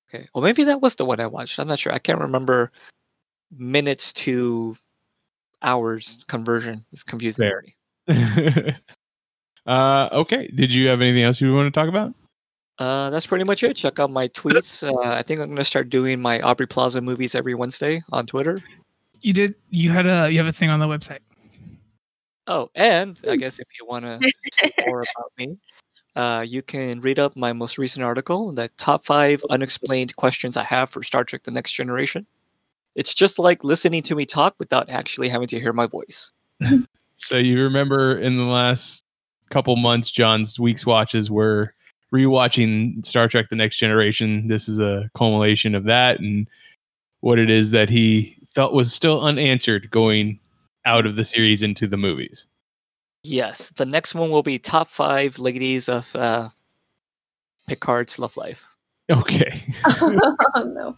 [0.10, 0.26] Okay.
[0.34, 1.60] Well, maybe that was the one I watched.
[1.60, 1.92] I'm not sure.
[1.92, 2.72] I can't remember
[3.56, 4.78] minutes to
[5.62, 6.86] hours conversion.
[6.94, 7.62] It's confusing Fair.
[9.68, 12.14] uh okay did you have anything else you want to talk about
[12.80, 13.76] Uh, that's pretty much it.
[13.76, 14.82] Check out my tweets.
[14.82, 18.62] Uh, I think I'm gonna start doing my Aubrey Plaza movies every Wednesday on Twitter.
[19.22, 19.56] You did.
[19.72, 20.30] You had a.
[20.32, 21.26] You have a thing on the website.
[22.48, 25.58] Oh, and I guess if you want to see more about me,
[26.16, 30.64] uh, you can read up my most recent article, the top five unexplained questions I
[30.64, 32.26] have for Star Trek: The Next Generation.
[32.96, 36.32] It's just like listening to me talk without actually having to hear my voice.
[37.20, 39.04] So you remember in the last
[39.50, 41.74] couple months, John's week's watches were
[42.14, 44.48] rewatching Star Trek: The Next Generation.
[44.48, 46.48] This is a culmination of that and
[47.22, 50.40] what it is that he felt was still unanswered going
[50.88, 52.48] out of the series into the movies.
[53.24, 56.50] Yes, the next one will be top five ladies of uh,
[57.68, 58.64] Picard's love life.
[59.12, 59.62] Okay.
[59.86, 60.96] oh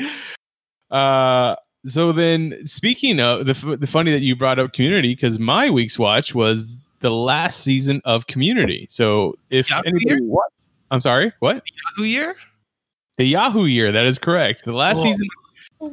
[0.00, 0.96] no.
[0.96, 5.38] Uh, so then, speaking of the f- the funny that you brought up Community, because
[5.38, 8.86] my week's watch was the last season of Community.
[8.88, 10.30] So if Yahoo anybody, year?
[10.30, 10.50] what?
[10.92, 11.62] I'm sorry, what?
[11.96, 12.36] Yahoo year?
[13.16, 13.90] The Yahoo year.
[13.90, 14.64] That is correct.
[14.64, 15.04] The last Cool.
[15.04, 15.26] season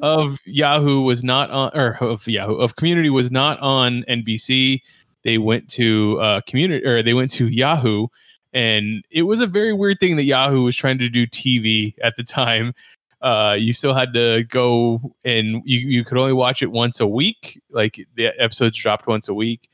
[0.02, 4.82] of Yahoo was not on, or of Yahoo of Community was not on NBC.
[5.24, 8.08] They went to uh, Community, or they went to Yahoo,
[8.54, 12.16] and it was a very weird thing that Yahoo was trying to do TV at
[12.18, 12.74] the time.
[13.22, 17.08] Uh, you still had to go and you, you could only watch it once a
[17.08, 17.62] week.
[17.70, 19.70] Like the episodes dropped once a week,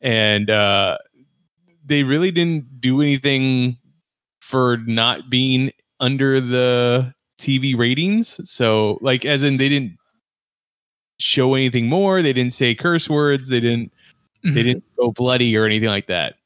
[0.00, 0.98] and uh,
[1.84, 3.78] they really didn't do anything
[4.40, 8.40] for not being under the TV ratings.
[8.50, 9.96] So, like, as in, they didn't
[11.18, 12.22] show anything more.
[12.22, 13.48] They didn't say curse words.
[13.48, 13.92] They didn't.
[14.42, 14.54] They Mhm.
[14.54, 16.36] didn't go bloody or anything like that.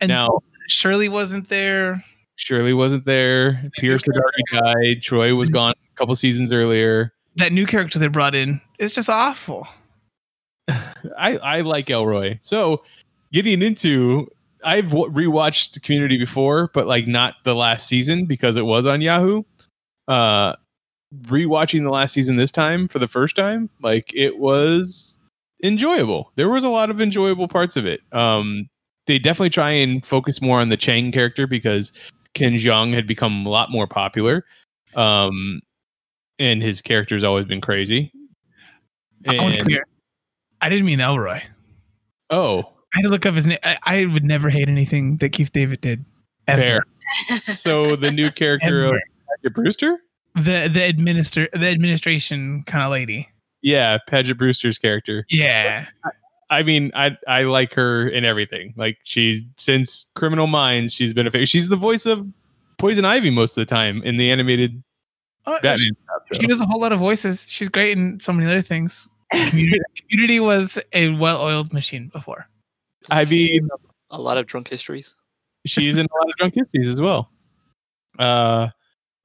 [0.00, 2.02] And now, Shirley wasn't there.
[2.36, 3.70] Shirley wasn't there.
[3.78, 5.02] Pierce had already died.
[5.02, 7.12] Troy was gone a couple seasons earlier.
[7.36, 9.66] That new character they brought in is just awful.
[11.18, 12.38] I I like Elroy.
[12.40, 12.82] So,
[13.32, 14.28] getting into.
[14.64, 19.00] I've w- rewatched Community before, but like not the last season because it was on
[19.00, 19.42] Yahoo.
[20.08, 20.54] Uh,
[21.24, 25.18] rewatching the last season this time for the first time, like it was
[25.62, 26.32] enjoyable.
[26.36, 28.00] There was a lot of enjoyable parts of it.
[28.12, 28.68] Um,
[29.06, 31.92] they definitely try and focus more on the Chang character because
[32.34, 34.44] Ken Jeong had become a lot more popular.
[34.94, 35.60] Um,
[36.38, 38.12] and his character's always been crazy.
[39.28, 39.84] I want to And- clear.
[40.60, 41.42] I didn't mean Elroy.
[42.30, 42.60] oh,
[42.94, 43.58] I had to look up his name.
[43.64, 46.04] I, I would never hate anything that Keith David did.
[46.46, 46.60] ever.
[47.28, 47.38] fair.
[47.40, 49.00] so the new character of Ever.
[49.42, 49.98] Paget Brewster?
[50.34, 53.28] The the administer the administration kind of lady.
[53.60, 55.24] Yeah, Paget Brewster's character.
[55.28, 55.86] Yeah.
[56.50, 58.74] I mean, I I like her in everything.
[58.76, 62.26] Like she's since Criminal Minds, she's been a fa- she's the voice of
[62.78, 64.82] Poison Ivy most of the time in the animated
[65.44, 66.40] Oh, Batman she, stuff.
[66.40, 67.44] she does a whole lot of voices.
[67.48, 69.08] She's great in so many other things.
[69.32, 72.46] Community, Community was a well-oiled machine before.
[73.10, 73.68] I mean,
[74.10, 75.16] A lot of drunk histories.
[75.66, 77.30] she's in a lot of drunk histories as well.
[78.20, 78.68] Uh,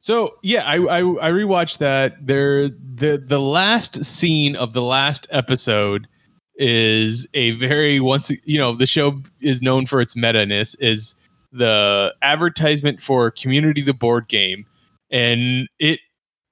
[0.08, 2.26] so yeah, I I, I rewatched that.
[2.26, 6.08] There, the the last scene of the last episode
[6.56, 11.14] is a very once you know the show is known for its meta ness is
[11.52, 14.66] the advertisement for Community the board game,
[15.12, 16.00] and it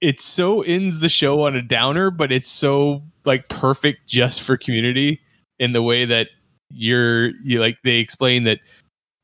[0.01, 4.57] it so ends the show on a downer, but it's so like perfect just for
[4.57, 5.21] Community
[5.59, 6.27] in the way that
[6.71, 8.59] you're you like they explain that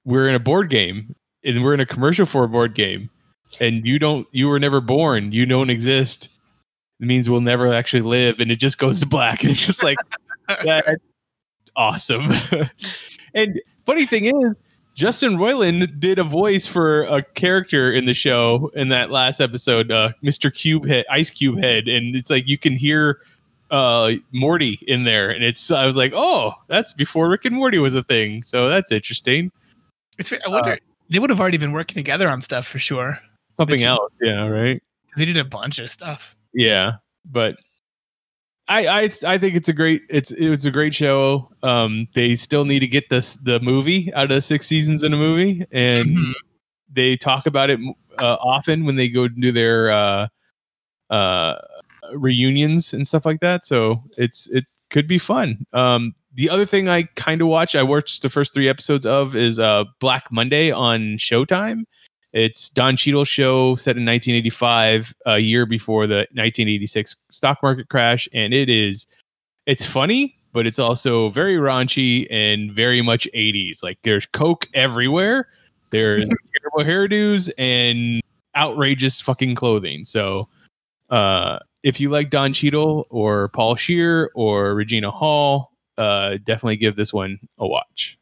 [0.06, 3.10] we're in a board game and we're in a commercial for a board game
[3.60, 5.32] and you don't you were never born.
[5.32, 6.30] You don't exist.
[7.00, 8.40] It means we'll never actually live.
[8.40, 9.42] And it just goes to black.
[9.42, 9.98] And it's just like
[10.48, 11.10] that's
[11.76, 12.32] awesome.
[13.34, 14.58] And funny thing is
[14.94, 19.90] justin roiland did a voice for a character in the show in that last episode
[19.90, 21.88] uh, mr cube head ice cube head.
[21.88, 23.22] And it's like you can hear
[23.70, 25.30] uh morty in there.
[25.30, 28.44] And it's i was like oh that's before rick and morty was a thing.
[28.44, 29.54] So that's interesting.
[30.18, 30.78] It's I wonder
[31.10, 33.18] they would have already been working together on stuff for sure
[33.52, 36.36] something you- else yeah right because he did a bunch of stuff.
[36.54, 36.94] Yeah,
[37.26, 37.56] but
[38.68, 41.50] I I I think it's a great it's it was a great show.
[41.64, 45.14] Um, they still need to get this the movie out of the six seasons in
[45.14, 46.34] a movie, and Mhm.
[46.92, 47.80] they talk about it
[48.18, 50.28] uh, often when they go do their uh,
[51.10, 51.56] uh,
[52.14, 53.66] reunions and stuff like that.
[53.66, 55.66] So it's it could be fun.
[55.74, 59.36] Um, the other thing I kind of watch, I watched the first three episodes of,
[59.36, 61.84] is uh, Black Monday on Showtime.
[62.34, 68.27] It's Don Cheadle's show set in 1985, a year before the 1986 stock market crash,
[68.34, 69.05] and it is
[69.65, 73.84] it's funny, but it's also very raunchy and very much 80s.
[73.84, 75.49] Like there's coke everywhere,
[75.89, 76.23] there's
[76.75, 78.21] terrible hairdos and
[78.55, 80.05] outrageous fucking clothing.
[80.05, 80.47] So,
[81.09, 86.95] uh, if you like Don Cheadle or Paul Scheer or Regina Hall, uh, definitely give
[86.95, 88.17] this one a watch.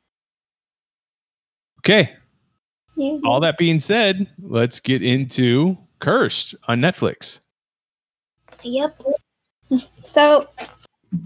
[1.79, 2.15] Okay,
[2.99, 3.19] Yeah.
[3.23, 7.39] all that being said, let's get into Cursed on Netflix.
[8.61, 9.01] Yep.
[10.03, 10.49] So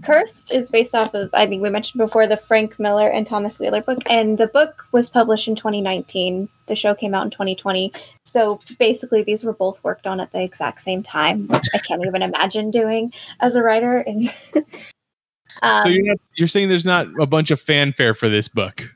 [0.04, 3.58] Cursed is based off of, I think we mentioned before, the Frank Miller and Thomas
[3.58, 3.98] Wheeler book.
[4.08, 6.48] And the book was published in 2019.
[6.66, 7.92] The show came out in 2020.
[8.24, 12.06] So basically, these were both worked on at the exact same time, which I can't
[12.06, 14.04] even imagine doing as a writer.
[14.06, 14.52] Is
[15.62, 18.94] um, so you're not, you're saying there's not a bunch of fanfare for this book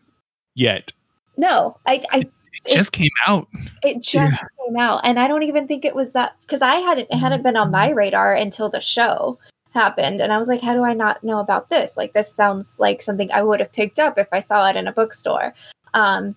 [0.55, 0.93] yet?
[1.39, 2.29] no, I, I
[2.65, 3.49] It just came out.
[3.83, 7.09] It just came out, and I don't even think it was that because I hadn't
[7.11, 9.39] it hadn't been on my radar until the show
[9.73, 11.97] happened, and I was like, how do I not know about this?
[11.97, 14.89] Like, this sounds like something I would have picked up if I saw it in
[14.89, 15.55] a bookstore.
[15.95, 16.35] Um,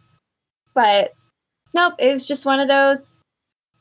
[0.74, 1.14] but
[1.74, 3.24] nope, it was just one of those.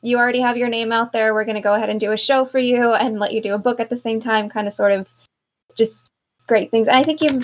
[0.01, 1.33] You already have your name out there.
[1.33, 3.53] We're going to go ahead and do a show for you and let you do
[3.53, 4.49] a book at the same time.
[4.49, 5.07] Kind of, sort of,
[5.75, 6.07] just
[6.47, 6.87] great things.
[6.87, 7.41] And I think you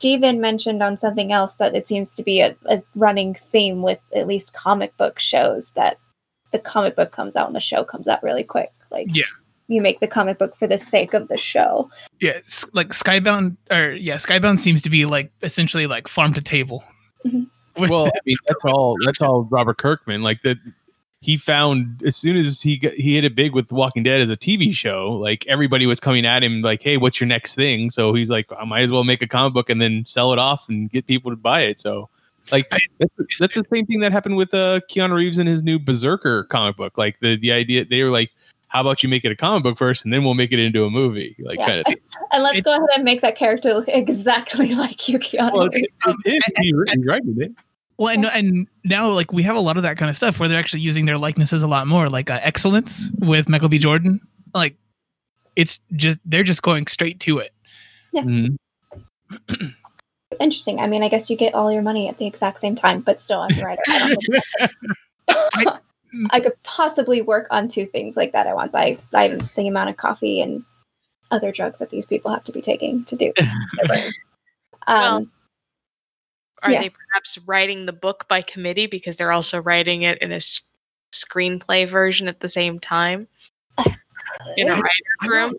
[0.00, 4.00] Steven mentioned on something else that it seems to be a, a running theme with
[4.16, 5.98] at least comic book shows that
[6.52, 8.72] the comic book comes out and the show comes out really quick.
[8.90, 9.24] Like Yeah.
[9.68, 11.90] you make the comic book for the sake of the show.
[12.18, 16.40] Yeah, it's like Skybound, or yeah, Skybound seems to be like essentially like farm to
[16.40, 16.82] table.
[17.26, 17.48] Mhm.
[17.76, 18.96] Well, I mean, that's all.
[19.06, 20.22] That's all Robert Kirkman.
[20.22, 20.58] Like that,
[21.22, 24.30] he found as soon as he got, he hit it big with Walking Dead as
[24.30, 25.12] a TV show.
[25.12, 28.46] Like everybody was coming at him, like, "Hey, what's your next thing?" So he's like,
[28.58, 31.06] "I might as well make a comic book and then sell it off and get
[31.06, 32.08] people to buy it." So,
[32.50, 35.62] like, I- that's, that's the same thing that happened with uh, Keanu Reeves and his
[35.62, 36.96] new Berserker comic book.
[36.96, 38.30] Like the the idea they were like,
[38.68, 40.84] "How about you make it a comic book first, and then we'll make it into
[40.86, 41.66] a movie?" Like Yeah.
[41.66, 41.86] kind of.
[41.86, 41.96] Thing.
[42.32, 45.52] And let's It- go ahead and make that character look exactly like you, Keanu.
[45.52, 45.88] Well, Reeves.
[46.06, 46.42] it, it,
[47.38, 47.52] it,
[48.00, 48.26] he, he writing it.
[48.34, 50.48] Well, and, and now like we have a lot of that kind of stuff where
[50.48, 53.78] they're actually using their likenesses a lot more, like uh, Excellence with Michael B.
[53.78, 54.20] Jordan.
[54.54, 54.76] Like
[55.56, 57.52] it's just they're just going straight to it.
[58.14, 58.56] Mhm.
[60.40, 60.80] Interesting.
[60.80, 63.20] I mean, I guess you get all your money at the exact same time, but
[63.20, 64.16] still as a writer, I
[65.28, 65.80] don't
[66.30, 68.74] I could possibly work on two things like that at once.
[68.74, 70.64] I, I the amount of coffee and
[71.30, 73.32] other drugs that these people have to be taking to do.
[73.36, 73.50] this.
[74.88, 75.30] Well, um,
[76.62, 76.80] Are Yeah.
[76.82, 80.60] they perhaps writing the book by committee because they're also writing it in a s-
[81.12, 83.26] screenplay version at the same time
[84.56, 85.54] in a I writer's room?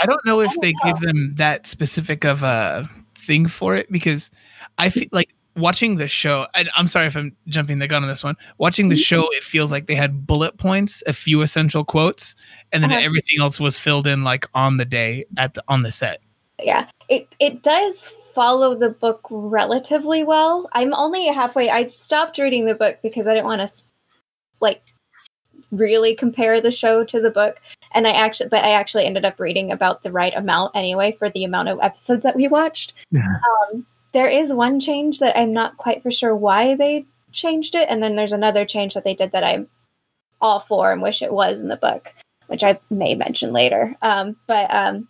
[0.00, 0.80] I don't know if don't they know.
[0.92, 4.30] give them that specific of a thing for it because
[4.78, 6.46] I feel like watching the show.
[6.54, 8.36] I, I'm sorry if I'm jumping the gun on this one.
[8.58, 12.34] Watching the show, it feels like they had bullet points, a few essential quotes,
[12.72, 13.00] and then Uh-huh.
[13.02, 16.20] everything else was filled in like on the day at the on the set.
[16.62, 20.68] yeah, it it does follow the book relatively well.
[20.72, 21.70] I'm only halfway.
[21.70, 23.84] I stopped reading the book because I didn't want to
[24.60, 24.82] like
[25.70, 27.60] really compare the show to the book
[27.92, 31.30] and i actually but i actually ended up reading about the right amount anyway for
[31.30, 33.38] the amount of episodes that we watched Yeah.
[33.72, 37.88] um, there is one change that i'm not quite for sure why they changed it
[37.88, 39.66] and then there's another change that they did that i'm
[40.40, 42.14] all for and wish it was in the book
[42.46, 45.08] which i may mention later um, but um,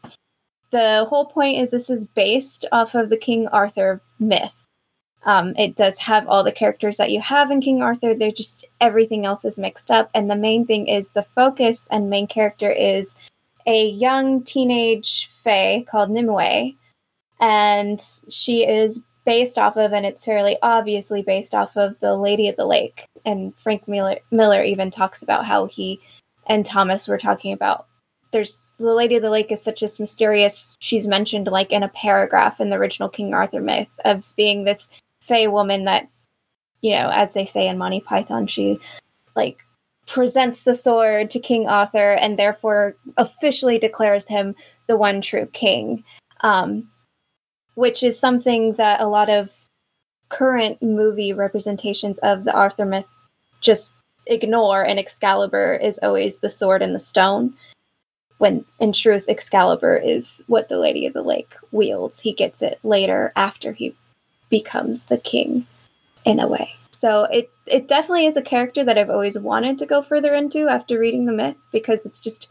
[0.70, 4.64] the whole point is this is based off of the king arthur myth
[5.26, 8.14] um, it does have all the characters that you have in King Arthur.
[8.14, 10.10] They're just everything else is mixed up.
[10.14, 13.16] And the main thing is the focus and main character is
[13.66, 16.72] a young teenage fae called Nimue.
[17.40, 22.48] And she is based off of, and it's fairly obviously based off of the Lady
[22.48, 23.06] of the Lake.
[23.24, 26.00] And Frank Miller, Miller even talks about how he
[26.46, 27.86] and Thomas were talking about
[28.30, 31.88] there's the Lady of the Lake is such a mysterious, she's mentioned like in a
[31.88, 36.08] paragraph in the original King Arthur myth of being this Fey woman that,
[36.82, 38.78] you know, as they say in Monty Python, she
[39.36, 39.64] like
[40.06, 44.54] presents the sword to King Arthur and therefore officially declares him
[44.86, 46.04] the one true king.
[46.40, 46.90] Um,
[47.74, 49.50] which is something that a lot of
[50.28, 53.08] current movie representations of the Arthur myth
[53.60, 53.94] just
[54.26, 57.54] ignore, and Excalibur is always the sword and the stone.
[58.38, 62.20] When in truth, Excalibur is what the Lady of the Lake wields.
[62.20, 63.94] He gets it later after he
[64.50, 65.66] becomes the king
[66.24, 66.74] in a way.
[66.90, 70.68] So it it definitely is a character that I've always wanted to go further into
[70.68, 72.48] after reading the myth because it's just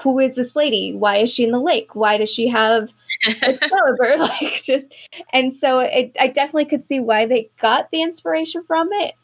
[0.00, 0.94] who is this lady?
[0.94, 1.94] Why is she in the lake?
[1.94, 2.92] Why does she have
[3.26, 4.16] Excalibur?
[4.18, 4.94] like just
[5.32, 9.14] and so it I definitely could see why they got the inspiration from it,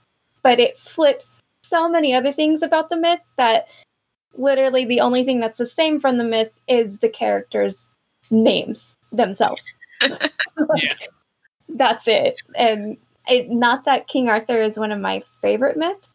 [0.43, 3.69] but it flips so many other things about the myth that
[4.39, 7.91] literally the only thing that's the same from the myth is the characters'
[8.31, 9.65] names themselves.
[10.01, 10.33] Like,
[10.77, 10.95] Yeah.
[11.69, 12.37] That's it.
[12.57, 12.97] And
[13.29, 16.13] it, not that King Arthur is one of my favorite myths.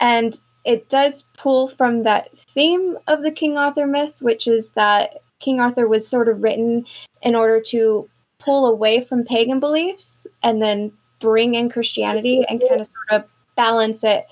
[0.00, 5.18] And it does pull from that theme of the King Arthur myth, which is that
[5.40, 6.84] King Arthur was sort of written
[7.22, 12.80] in order to pull away from pagan beliefs and then bring in Christianity and kind
[12.80, 14.26] of sort of balance it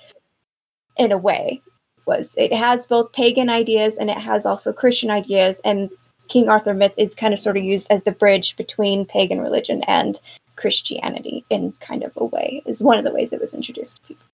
[0.97, 1.61] in a way.
[2.07, 5.91] Was it has both pagan ideas and it has also Christian ideas, and
[6.29, 9.83] King Arthur myth is kind of sort of used as the bridge between pagan religion
[9.85, 10.21] and
[10.57, 14.03] Christianity in kind of a way, is one of the ways it was introduced to
[14.03, 14.27] people.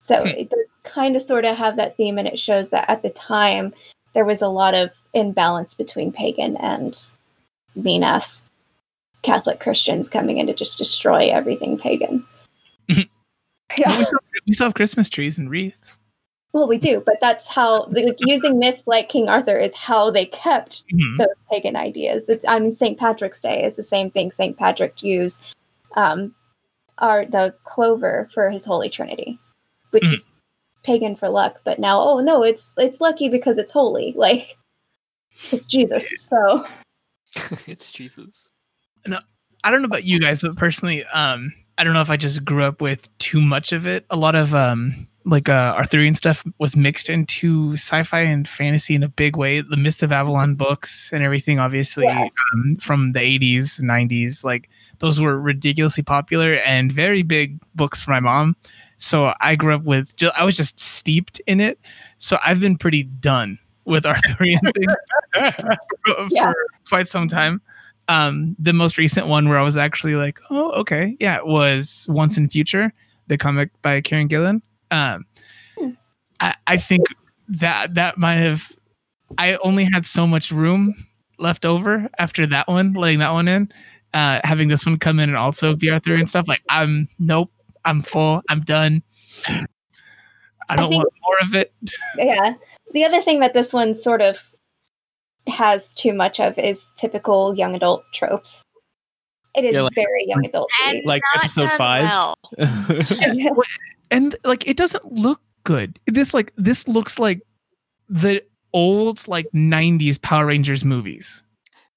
[0.00, 0.28] So Hmm.
[0.28, 3.10] it does kind of sort of have that theme, and it shows that at the
[3.10, 3.72] time
[4.14, 6.94] there was a lot of imbalance between pagan and
[7.74, 8.44] mean ass
[9.22, 12.24] Catholic Christians coming in to just destroy everything pagan.
[13.78, 13.98] Yeah.
[13.98, 15.98] we, still, we still have Christmas trees and wreaths.
[16.54, 20.24] Well, we do, but that's how like, using myths like King Arthur is how they
[20.24, 21.18] kept Mhm.
[21.18, 22.28] those pagan ideas.
[22.28, 22.96] It's I mean St.
[22.96, 24.30] Patrick's Day is the same thing.
[24.30, 24.56] St.
[24.56, 25.42] Patrick used
[25.96, 26.32] um,
[26.98, 29.38] are the clover for his Holy Trinity,
[29.90, 30.12] which Mhm.
[30.14, 30.28] is
[30.84, 31.60] pagan for luck.
[31.64, 34.12] But now, oh no, it's it's lucky because it's holy.
[34.16, 34.56] Like
[35.50, 36.06] it's Jesus.
[36.20, 36.64] So
[37.66, 38.48] it's Jesus.
[39.08, 39.18] No,
[39.64, 42.44] I don't know about you guys, but personally, um, I don't know if I just
[42.44, 44.06] grew up with too much of it.
[44.10, 49.02] A lot of um, like uh, Arthurian stuff was mixed into sci-fi and fantasy in
[49.02, 49.60] a big way.
[49.62, 52.28] The Mist of Avalon books and everything, obviously, Yeah.
[52.52, 54.68] um, from the '80s, '90s, like
[54.98, 58.56] those were ridiculously popular and very big books for my mom.
[58.98, 61.78] So I grew up with, I was just steeped in it.
[62.18, 64.94] So I've been pretty done with Arthurian things
[65.34, 66.52] for, Yeah.
[66.52, 66.54] for
[66.88, 67.60] quite some time.
[68.08, 72.06] Um, the most recent one where I was actually like, oh, okay, yeah, it was
[72.08, 72.92] Once and Future,
[73.26, 74.62] the comic by Kieron Gillen.
[74.94, 75.26] Um,
[75.78, 75.90] Hmm.
[76.40, 77.06] I, I think
[77.48, 78.70] that that might have.
[79.38, 80.94] I only had so much room
[81.38, 83.72] left over after that one, letting that one in.
[84.12, 87.50] Uh, having this one come in and also be Arthurian stuff, like I'm nope,
[87.84, 89.02] I'm full, I'm done.
[90.68, 91.72] I don't think- want more of it.
[92.16, 92.54] yeah.
[92.92, 94.38] The other thing that this one sort of
[95.48, 98.62] has too much of is typical young adult tropes.
[99.56, 100.70] It is Yeah, like- very young adult.
[101.04, 102.04] Like episode five?
[102.04, 102.34] well.
[104.14, 105.98] and like it doesn't look good.
[106.06, 107.40] This like this looks like
[108.08, 108.42] the
[108.72, 111.42] old like 90s Power Rangers movies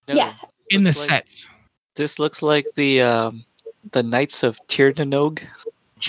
[0.08, 0.34] No, Yeah.
[0.70, 1.50] in the like- sets.
[1.96, 3.44] This looks like the um,
[3.92, 5.42] the Knights of Tir Na Nog.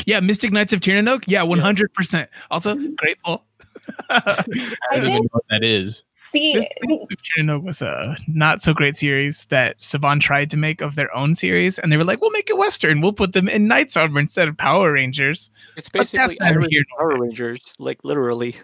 [0.07, 1.25] Yeah, Mystic Knights of Tir Na Nog.
[1.27, 2.29] Yeah, 100%.
[2.51, 3.45] Also, grateful.
[4.11, 4.45] I
[4.91, 6.05] I don't even know what that is.
[6.33, 10.21] The, Mystic Knights of Tir Na Nog was a not so great series that Saban
[10.21, 13.01] tried to make of their own series, and they were like, "We'll make it Western.
[13.01, 17.19] We'll put them in Knights armor instead of Power Rangers." It's basically neither Irish Power
[17.19, 18.57] Rangers, like literally.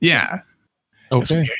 [0.00, 0.40] Yeah,
[1.12, 1.40] it was Okay.
[1.42, 1.50] weird.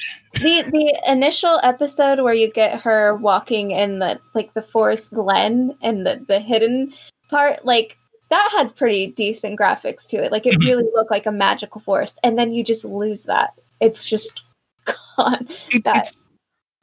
[0.43, 5.77] the the initial episode where you get her walking in the like the forest glen
[5.83, 6.93] and the the hidden
[7.31, 7.97] part like
[8.31, 10.65] that had pretty decent graphics to it like it Mhm.
[10.65, 14.43] really looked like a magical forest and then you just lose that it's just
[15.17, 16.13] gone It- That-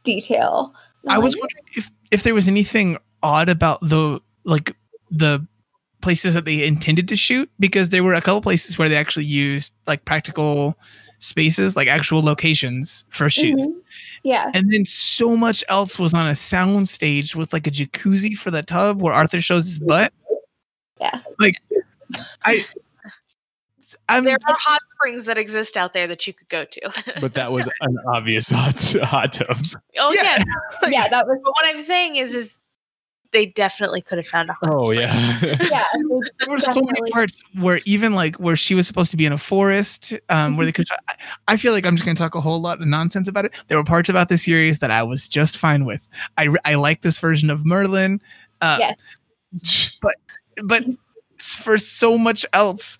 [0.03, 0.73] detail
[1.07, 4.75] I I'm was wondering if if there was anything odd about the like
[5.11, 5.45] the
[6.01, 9.25] places that they intended to shoot because there were a couple places where they actually
[9.25, 10.77] used like practical
[11.19, 13.67] spaces, like actual locations for shoots.
[13.67, 13.73] mhm.
[14.23, 18.35] yeah And then so much else was on a sound stage with like a jacuzzi
[18.35, 20.13] for the tub where Arthur shows his butt.
[21.01, 21.19] Yeah.
[21.39, 21.55] Like
[22.45, 22.65] I
[24.09, 26.91] I'm There are hot springs that exist out there that you could go to.
[27.21, 29.57] But that was an obvious hot, hot tub.
[29.99, 30.23] oh Yeah.
[30.83, 30.89] yeah.
[30.89, 32.57] yeah that was But what I'm saying is, is
[33.31, 35.01] they definitely could have found a hot Oh spring.
[35.01, 35.39] yeah.
[35.69, 35.83] yeah
[36.39, 39.31] there were so many parts where even like where she was supposed to be in
[39.31, 41.13] a forest um where they could I,
[41.49, 43.53] I feel like i'm just going to talk a whole lot of nonsense about it
[43.67, 46.07] there were parts about the series that i was just fine with
[46.39, 48.19] i i like this version of merlin
[48.61, 50.15] uh yes but
[50.63, 50.97] but s-
[51.41, 52.97] for so much else.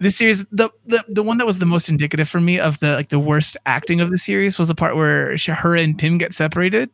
[0.00, 2.94] The series the, the the one that was the most indicative for me of the
[2.94, 6.18] like the worst acting of the series was the part where she, her and pym
[6.18, 6.90] get separated.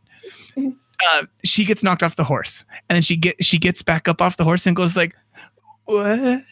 [0.57, 4.21] Uh, she gets knocked off the horse and then she get she gets back up
[4.21, 5.15] off the horse and goes like
[5.85, 6.43] what?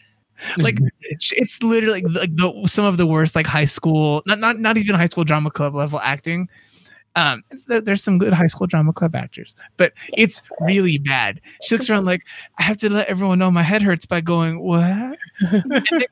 [0.57, 4.57] Like it's- it's literally like the some of the worst like high school not not
[4.59, 6.47] not even high school drama club level acting
[7.17, 11.41] um there, there's some good high school drama club actors but it's really bad.
[11.63, 12.23] She looks around like
[12.57, 14.81] i have to let everyone know my head hurts by going what?
[14.81, 16.05] And then and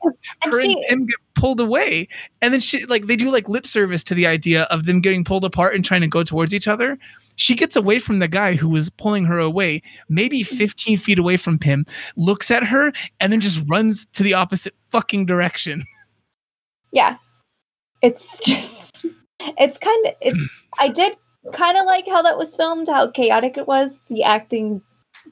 [0.44, 2.08] her and she Pym get pulled away.
[2.42, 5.24] And then she like they do like lip service to the idea of them getting
[5.24, 6.98] pulled apart and trying to go towards each other.
[7.36, 11.36] She gets away from the guy who was pulling her away maybe 15 feet away
[11.36, 11.86] from Pym
[12.16, 15.84] looks at her and then just runs to the opposite fucking direction.
[16.92, 17.18] Yeah.
[18.02, 19.04] It's just
[19.40, 20.44] it's kind of it's hmm.
[20.78, 21.16] i did
[21.52, 24.02] kind of like how that was filmed how chaotic it was.
[24.08, 24.82] The acting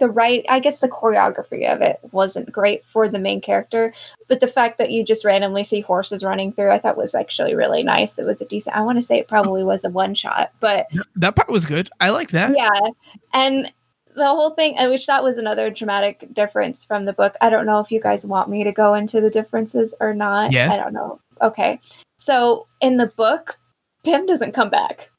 [0.00, 3.94] the right i guess the choreography of it wasn't great for the main character
[4.26, 7.54] but the fact that you just randomly see horses running through i thought was actually
[7.54, 8.18] really nice.
[8.18, 10.88] It was a decent i want to say it probably was a one shot but
[11.16, 11.90] that part was good.
[12.00, 12.56] I liked that.
[12.56, 12.90] Yeah
[13.32, 13.72] and
[14.16, 17.36] the whole thing i wish that was another dramatic difference from the book.
[17.40, 20.50] I don't know if you guys want me to go into the differences or not.
[20.52, 20.74] Yes.
[20.74, 21.20] i don't know.
[21.40, 21.80] Okay.
[22.16, 23.58] So in the book
[24.04, 25.10] pym doesn't come back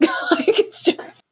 [0.00, 1.22] like like it's just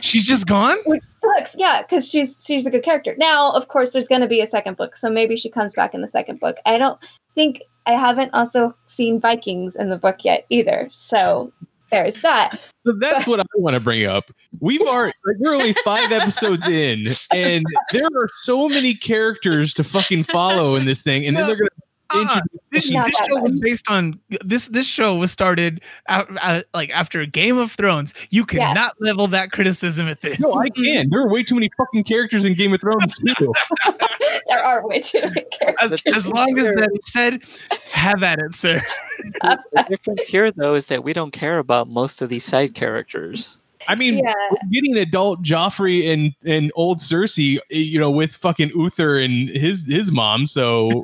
[0.00, 0.76] She's just gone.
[0.84, 1.54] which sucks.
[1.56, 3.14] Yeah, because she's she's a good character.
[3.18, 5.94] Now, of course, there's going to be a second book, so maybe she comes back
[5.94, 6.56] in the second book.
[6.66, 6.98] I don't
[7.34, 10.88] think I haven't also seen Vikings in the book yet either.
[10.90, 11.52] So
[11.90, 12.58] there's that.
[12.84, 14.24] So that's what I want to bring up.
[14.60, 19.84] We've already like, we're only five episodes in, and there are so many characters to
[19.84, 21.70] fucking follow in this thing, and then they're gonna
[22.14, 24.68] Uh, introduce this, this show was based on this.
[24.68, 28.14] This show was started out, uh, like after Game of Thrones.
[28.30, 28.68] You Yeah.
[28.72, 30.38] cannot level that criticism at this.
[30.40, 31.08] No, I can.
[31.10, 33.52] There are way too many fucking characters in Game of Thrones too.
[34.48, 36.02] there are way too many characters.
[36.06, 37.40] as, as long as that is said,
[37.90, 38.80] have at it, sir.
[39.42, 43.60] The difference here, though, is that we don't care about most of these side characters.
[43.86, 44.32] I mean, Yeah.
[44.50, 49.48] we're getting adult Joffrey and and old Cersei, eh, you know, with fucking Uther and
[49.48, 50.46] his his mom.
[50.46, 51.02] So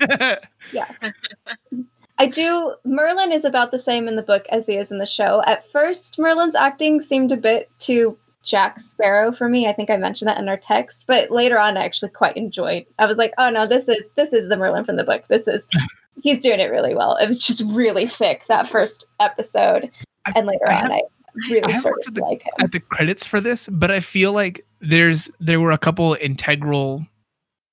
[2.20, 2.74] I do.
[2.84, 5.42] Merlin is about the same in the book as he is in the show.
[5.46, 9.68] At first, Merlin's acting seemed a bit too Jack Sparrow for me.
[9.68, 12.86] I think I mentioned that in our text, but later on, I actually quite enjoyed.
[12.98, 15.24] I was like, oh no, this is this is the Merlin from the book.
[15.28, 15.68] This is
[16.22, 17.16] he's doing it really well.
[17.16, 19.88] It was just really thick that first episode,
[20.26, 21.02] I- and later I on, have- I
[21.50, 22.52] really I have started the- like him.
[22.58, 27.06] at the credits for this, but I feel like there's there were a couple integral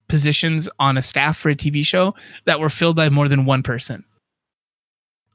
[0.08, 2.14] positions on a staff for a TV show
[2.46, 4.04] that were filled by more than one person.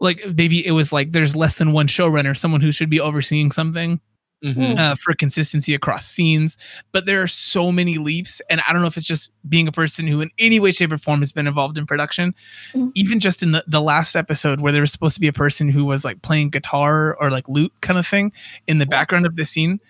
[0.00, 3.52] Like maybe it was like there's less than one showrunner, someone who should be overseeing
[3.52, 4.00] something
[4.42, 4.78] mhm.
[4.78, 6.56] uh, for consistency across scenes.
[6.92, 9.72] But there are so many leaps, and I don't know if it's just being a
[9.72, 12.34] person who, in any way, shape, or form, has been involved in production.
[12.72, 12.92] Mhm.
[12.94, 15.68] Even just in the the last episode, where there was supposed to be a person
[15.68, 18.32] who was like playing guitar or like lute kind of thing
[18.66, 19.80] in the background of the scene,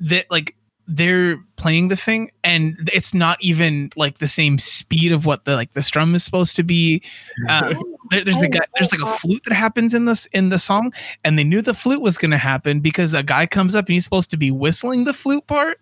[0.00, 0.54] that like
[0.90, 5.54] they're playing the thing and it's not even like the same speed of what the
[5.54, 7.02] like the strum is supposed to be.
[7.48, 7.74] Uh,
[8.10, 10.90] there- there's a guy there's like a flute that happens in this in the song
[11.24, 13.92] and they knew the flute was going to happen because a guy comes up and
[13.92, 15.78] he's supposed to be whistling the flute part.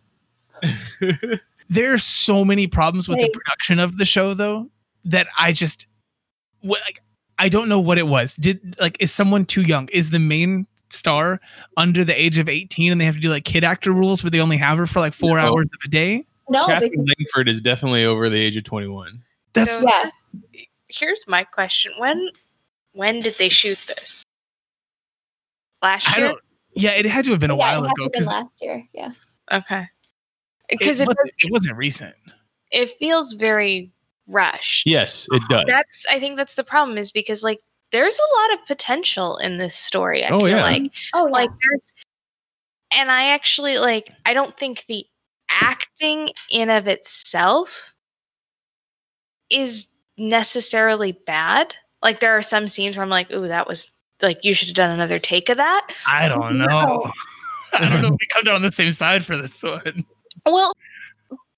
[1.69, 3.25] There's so many problems with Hey.
[3.27, 4.69] the production of the show though
[5.05, 5.87] that i just
[6.63, 7.01] what like
[7.39, 8.35] i don't know what it was.
[8.37, 9.89] Did like is someone too young?
[9.93, 11.41] Is the main star
[11.77, 14.31] under the age of 18 and they have to do like kid actor rules where
[14.31, 15.45] they only have her for like four No.
[15.47, 18.89] hours of a day No, Katherine because, Langford is definitely over the age of twenty
[18.89, 19.23] one.
[19.53, 20.11] that's So yeah.
[20.89, 22.31] here's my question: When
[22.93, 24.23] when did they shoot this?
[25.83, 26.29] Last i year.
[26.29, 26.41] don't
[26.75, 28.85] yeah it had to have been a yeah, while it ago been last year.
[28.93, 29.11] Yeah.
[29.53, 29.83] Okay.
[30.69, 32.15] it, Because it, wasn't- it wasn't recent
[32.73, 33.93] it feels very
[34.27, 34.87] rushed.
[34.87, 35.65] Yes, it does.
[35.69, 37.59] That's I think that's the problem is because like
[37.93, 40.25] there's a lot of potential in this story.
[40.25, 40.63] I Oh, feel yeah.
[40.63, 41.33] like Oh, yeah.
[41.33, 41.93] like there's
[42.93, 45.05] and I actually like I don't think the
[45.51, 47.95] acting in of itself
[49.51, 51.75] is necessarily bad.
[52.03, 53.91] Like there are some scenes where I'm like, "Ooh, that was
[54.23, 57.13] like you should have done another take of that." i don't know No.
[57.75, 60.05] i don't know if we come down on the same side for this one
[60.47, 60.73] Well,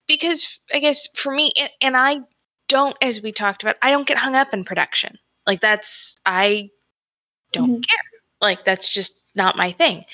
[0.06, 2.20] because I guess for me, and, and I
[2.68, 5.18] don't, as we talked about, I don't get hung up in production.
[5.48, 6.70] Like that's I
[7.52, 7.80] don't mm-hmm.
[7.80, 7.98] care.
[8.40, 10.04] Like that's just not my thing.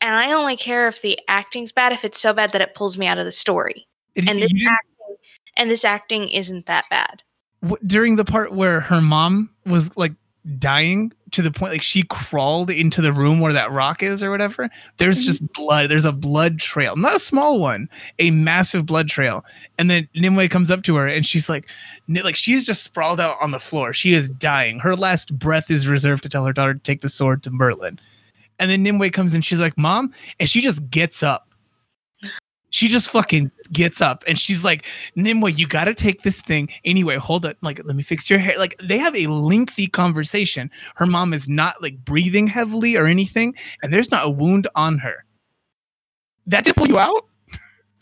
[0.00, 1.92] And I only care if the acting's bad.
[1.92, 3.86] If it's so bad that it pulls me out of the story.
[4.14, 5.16] It- And this acting,
[5.56, 7.22] and this acting isn't that bad.
[7.62, 10.12] w- during the part where her mom was like
[10.58, 14.30] dying to the point like she crawled into the room where that rock is or
[14.30, 14.68] whatever
[14.98, 17.88] there's just blood there's a blood trail not a small one
[18.18, 19.44] a massive blood trail.
[19.78, 21.68] And then nimue comes up to her and she's like
[22.08, 23.92] like she's just sprawled out on the floor.
[23.92, 24.78] She is dying.
[24.78, 27.98] Her last breath is reserved to tell her daughter to take the sword to merlin.
[28.58, 31.48] And then nimue comes in she's like mom and she just gets up
[32.72, 36.68] she just fucking gets up and she's like Nimue, you got to take this thing
[36.84, 37.16] anyway.
[37.16, 38.58] Hold up, like let me fix your hair.
[38.58, 40.70] Like they have a lengthy conversation.
[40.96, 44.98] Her mom is not like breathing heavily or anything, and there's not a wound on
[44.98, 45.24] her.
[46.46, 47.26] That didn't pull you out.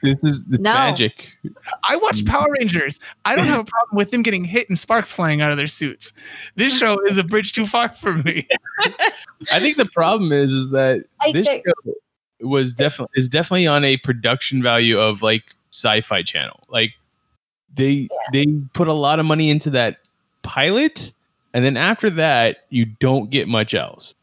[0.02, 0.72] This is it's No.
[0.72, 1.32] magic.
[1.84, 2.28] I watch mm.
[2.28, 2.98] Power Rangers.
[3.26, 5.66] I don't have a problem with them getting hit and sparks flying out of their
[5.66, 6.14] suits.
[6.56, 8.48] This show is a bridge too far for me.
[9.52, 11.92] I think the problem is is that I this think- show
[12.40, 16.60] was definitely is definitely on a production value of like sci-fi channel.
[16.68, 16.92] Like
[17.74, 19.98] they they put a lot of money into that
[20.42, 21.12] pilot,
[21.54, 24.14] and then after that, you don't get much else.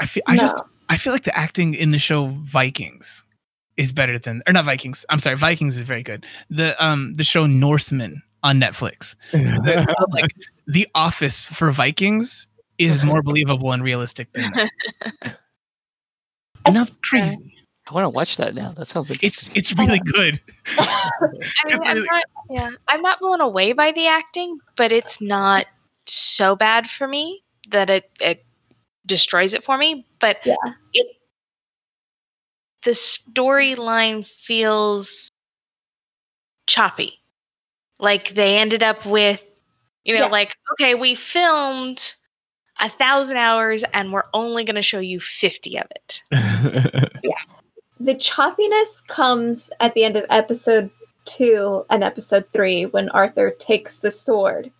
[0.00, 0.56] I feel I just
[0.88, 3.24] I feel like the acting in the show Vikings
[3.76, 5.04] is better than or not Vikings.
[5.08, 6.26] I'm sorry, Vikings is very good.
[6.50, 9.16] The um the show Norsemen on Netflix.
[9.32, 10.30] The- like
[10.66, 12.46] the office for Vikings
[12.78, 15.38] is more believable and realistic than that.
[16.66, 17.54] And that's crazy.
[17.88, 18.72] I want to watch that now.
[18.72, 20.40] That sounds like It's it's really good.
[20.78, 25.66] I mean, I'm not, yeah, I'm not blown away by the acting, but it's not
[26.06, 28.44] so bad for me that it it
[29.06, 30.06] destroys it for me.
[30.20, 30.54] But Yeah.
[30.92, 31.06] it
[32.82, 35.30] the storyline feels
[36.66, 37.20] choppy.
[37.98, 39.42] Like they ended up with,
[40.04, 40.28] you know, Yeah.
[40.28, 42.14] like, okay, we filmed
[42.80, 46.22] a thousand hours and we're only going to show you 50 of it.
[47.22, 47.32] yeah.
[48.00, 50.90] the choppiness comes at the end of episode
[51.24, 54.70] two and episode three when Arthur takes the sword.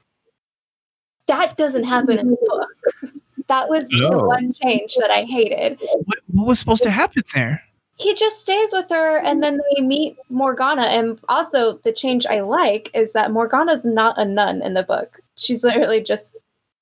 [1.26, 3.12] That doesn't happen in the book.
[3.48, 4.26] That was the Oh.
[4.26, 5.78] one change that I hated.
[6.04, 7.62] What, what was supposed to happen there?
[7.98, 10.82] He just stays with her and then they meet Morgana.
[10.82, 15.20] And also, the change I like is that Morgana's not a nun in the book.
[15.36, 16.36] She's literally just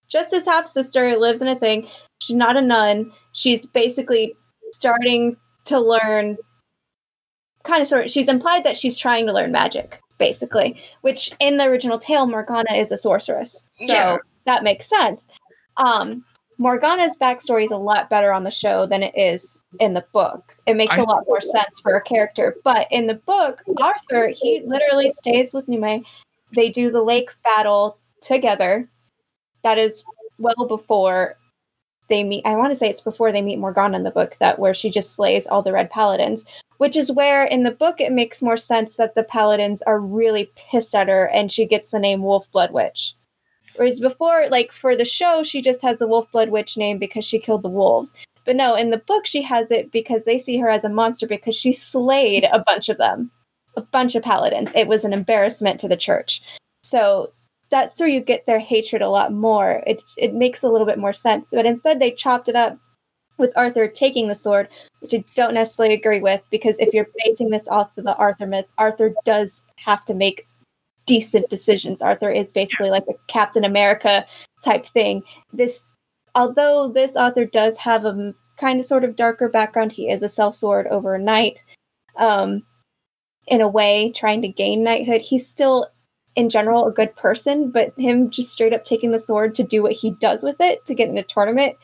[0.09, 1.89] just his half sister, lives in a thing.
[2.21, 3.11] She's not a nun.
[3.33, 4.35] She's basically
[4.73, 5.37] starting
[5.67, 6.37] to learn
[7.63, 11.57] kind of sort of she's implied that she's trying to learn magic basically which in
[11.57, 13.65] the original tale morgana is a sorceress.
[13.77, 14.17] So Yeah.
[14.45, 15.27] that makes sense.
[15.79, 16.25] Um
[16.59, 20.57] morgana's backstory is a lot better on the show than it is in the book.
[20.67, 22.55] It makes a I- lot more sense for a character.
[22.65, 26.03] But in the book arthur he literally stays with nimue
[26.55, 28.89] they do the lake battle together
[29.65, 30.05] that is
[30.39, 31.37] well before
[32.09, 34.59] they meet i want to say it's before they meet morgana in the book that
[34.59, 36.45] where she just slays all the red paladins
[36.79, 40.51] which is where in the book it makes more sense that the paladins are really
[40.57, 43.15] pissed at her and she gets the name wolf blood witch.
[43.77, 47.25] Whereas before like for the show she just has the wolf blood witch name because
[47.25, 48.15] she killed the wolves.
[48.45, 51.27] But no in the book she has it because they see her as a monster
[51.27, 53.31] because she slayed a bunch of them
[53.77, 54.73] a bunch of paladins.
[54.75, 56.43] It was an embarrassment to the church.
[56.83, 57.33] So
[57.71, 60.99] that's where you get their hatred a lot more it, it makes a little bit
[60.99, 62.79] more sense but instead they chopped it up
[63.37, 64.69] with arthur taking the sword
[65.05, 68.47] which I don't necessarily agree with because if you're basing this off of the Arthur
[68.47, 70.47] myth, Arthur does have to make
[71.05, 72.01] decent decisions.
[72.01, 74.25] Arthur is basically like a Captain America
[74.65, 75.23] type thing.
[75.53, 75.83] This,
[76.35, 80.29] although this Arthur does have a kind of sort of darker background, he is a
[80.29, 81.63] self sword over a knight.
[82.17, 82.63] Um,
[83.47, 85.89] in a way, trying to gain knighthood, he's still
[86.37, 89.83] in general a good person, but him just straight up taking the sword to do
[89.83, 91.77] what he does with it to get in a tournament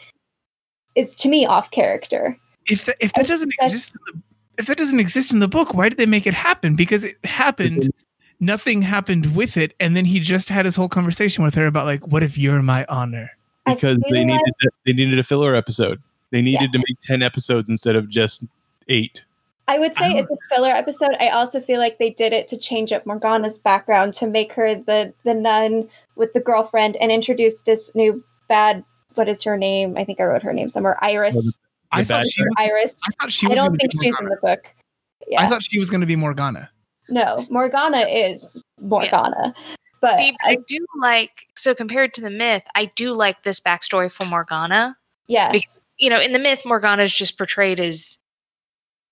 [0.94, 2.36] is to me off character.
[2.66, 4.22] If th- if that doesn't exist, in the,
[4.58, 6.76] if that doesn't exist in the book, why did they make it happen?
[6.76, 7.90] Because it happened.
[8.40, 11.84] Nothing happened with it, and then he just had his whole conversation with her about
[11.84, 13.30] like, "What if you're my honor?"
[13.66, 16.00] Because feel they like- needed to, they needed a filler episode.
[16.30, 18.44] They needed to make ten episodes instead of just
[18.88, 19.22] eight.
[19.70, 21.12] I would say don't- it's a filler episode.
[21.20, 24.74] I also feel like they did it to change up Morgana's background to make her
[24.74, 28.84] the the nun with the girlfriend and introduce this new bad.
[29.14, 29.96] What is her name?
[29.96, 31.02] I think I wrote her name somewhere.
[31.02, 31.58] Iris.
[31.92, 32.52] I thought she was.
[32.58, 32.94] Iris.
[33.04, 34.66] I thought she I don't think be she's in the book.
[35.26, 35.42] Yeah.
[35.42, 36.70] I thought she was going to be Morgana.
[37.08, 39.54] no, Morgana is Morgana.
[40.00, 43.60] But See, I I, do like, so compared to the myth, I do like this
[43.60, 44.96] backstory for Morgana.
[45.26, 45.68] yeah, Because,
[45.98, 48.16] you know, in the myth, Morgana is just portrayed as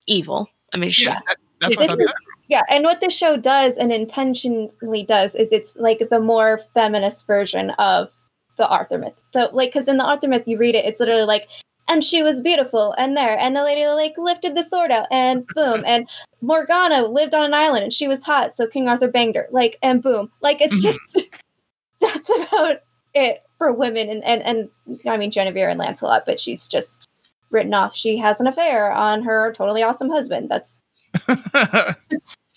[0.08, 0.48] evil.
[0.74, 2.12] I mean, she, Yeah, that, that's what This is-
[2.48, 7.26] Yeah, and what the show does and intentionally does is it's like the more feminist
[7.26, 8.10] version of
[8.56, 9.20] the Arthur myth.
[9.32, 11.46] So, like, because in the Arthur myth, you read it, it's literally like,
[11.90, 15.46] and she was beautiful, and there, and the lady like lifted the sword out, and
[15.54, 16.08] boom, and
[16.42, 19.78] Morgana lived on an island, and she was hot, so King Arthur banged her, like,
[19.82, 20.82] and boom, like it's Mhm.
[20.82, 21.26] just
[22.00, 22.78] that's about
[23.14, 27.08] it for women, and and and I mean Genevieve and Lancelot, but she's just
[27.50, 27.94] written off.
[27.94, 30.50] She has an affair on her totally awesome husband.
[30.50, 30.80] That's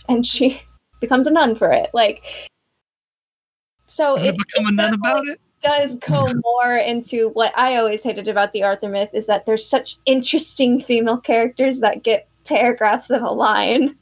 [0.10, 0.62] and she
[1.00, 1.89] becomes a nun for it.
[1.94, 2.24] Like,
[3.88, 5.39] so it become a nun about it.
[5.62, 9.66] does go more into what I always hated about the Arthur myth is that there's
[9.66, 13.96] such interesting female characters that get paragraphs of a line,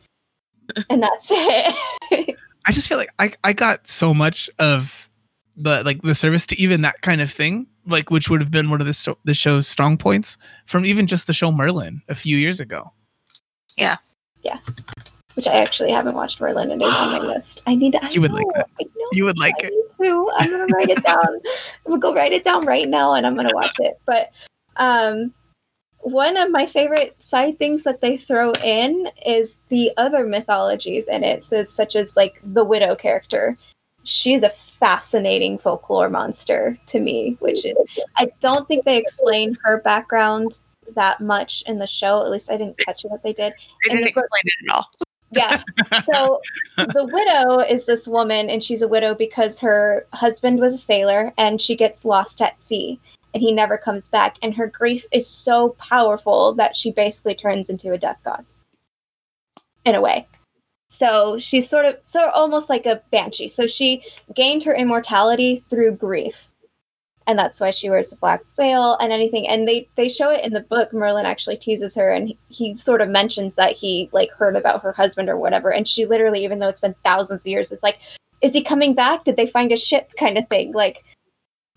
[0.90, 2.36] and that's it.
[2.66, 5.10] I just feel like I I got so much of
[5.58, 8.70] the like the service to even that kind of thing, like which would have been
[8.70, 12.16] one of the sto- the show's strong points from even just the show Merlin a
[12.16, 12.92] few years ago.
[13.78, 13.98] Yeah.
[14.44, 14.60] Yeah.
[15.36, 17.62] Which I actually haven't watched Merlin and is on my list.
[17.66, 18.04] I need to.
[18.04, 18.70] I You would like know, that.
[18.80, 19.08] I know.
[19.14, 19.74] You would like I it.
[19.98, 20.30] Too.
[20.38, 21.26] I'm gonna write it down.
[21.86, 24.00] I'm gonna go write it down right now, and I'm gonna watch it.
[24.06, 24.32] But
[24.78, 25.34] um,
[26.00, 31.24] one of my favorite side things that they throw in is the other mythologies in
[31.24, 31.44] it.
[31.44, 33.58] So it's such as like the widow character.
[34.04, 37.76] She's a fascinating folklore monster to me, which is
[38.18, 40.62] I don't think they explain her background
[40.96, 42.24] that much in the show.
[42.24, 43.54] At least I didn't catch it what they did.
[43.84, 44.90] they didn't the explain it at all.
[45.32, 45.62] Yeah.
[46.02, 46.42] So
[46.78, 51.34] the widow is this woman, and she's a widow because her husband was a sailor
[51.38, 53.00] and she gets lost at sea
[53.34, 54.38] and he never comes back.
[54.42, 58.46] And her grief is so powerful that she basically turns into a death god
[59.86, 60.28] in a way.
[60.90, 63.48] So she's sort of, so almost like a banshee.
[63.48, 64.04] So she
[64.36, 66.52] gained her immortality through grief.
[67.28, 69.48] and that's why she wears the black veil and anything.
[69.48, 70.92] And they they show it in the book.
[70.94, 74.82] Merlin actually teases her, and he, he sort of mentions that he like heard about
[74.82, 75.72] her husband or whatever.
[75.72, 78.00] And she literally, even though it's been thousands of years, is like,
[78.42, 79.26] "Is he coming back?
[79.26, 80.72] Did they find a ship?" kind of thing.
[80.74, 81.06] Like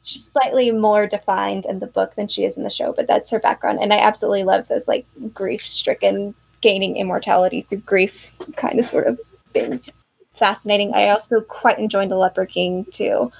[0.04, 3.30] she's slightly more defined in the book than she is in the show, but that's
[3.30, 3.78] her background.
[3.82, 9.06] And I absolutely love those like grief stricken gaining immortality through grief kind of sort
[9.06, 9.20] of
[9.52, 9.88] things.
[9.88, 10.04] It's
[10.34, 10.94] fascinating.
[10.94, 13.30] I also quite enjoyed the Leper King too.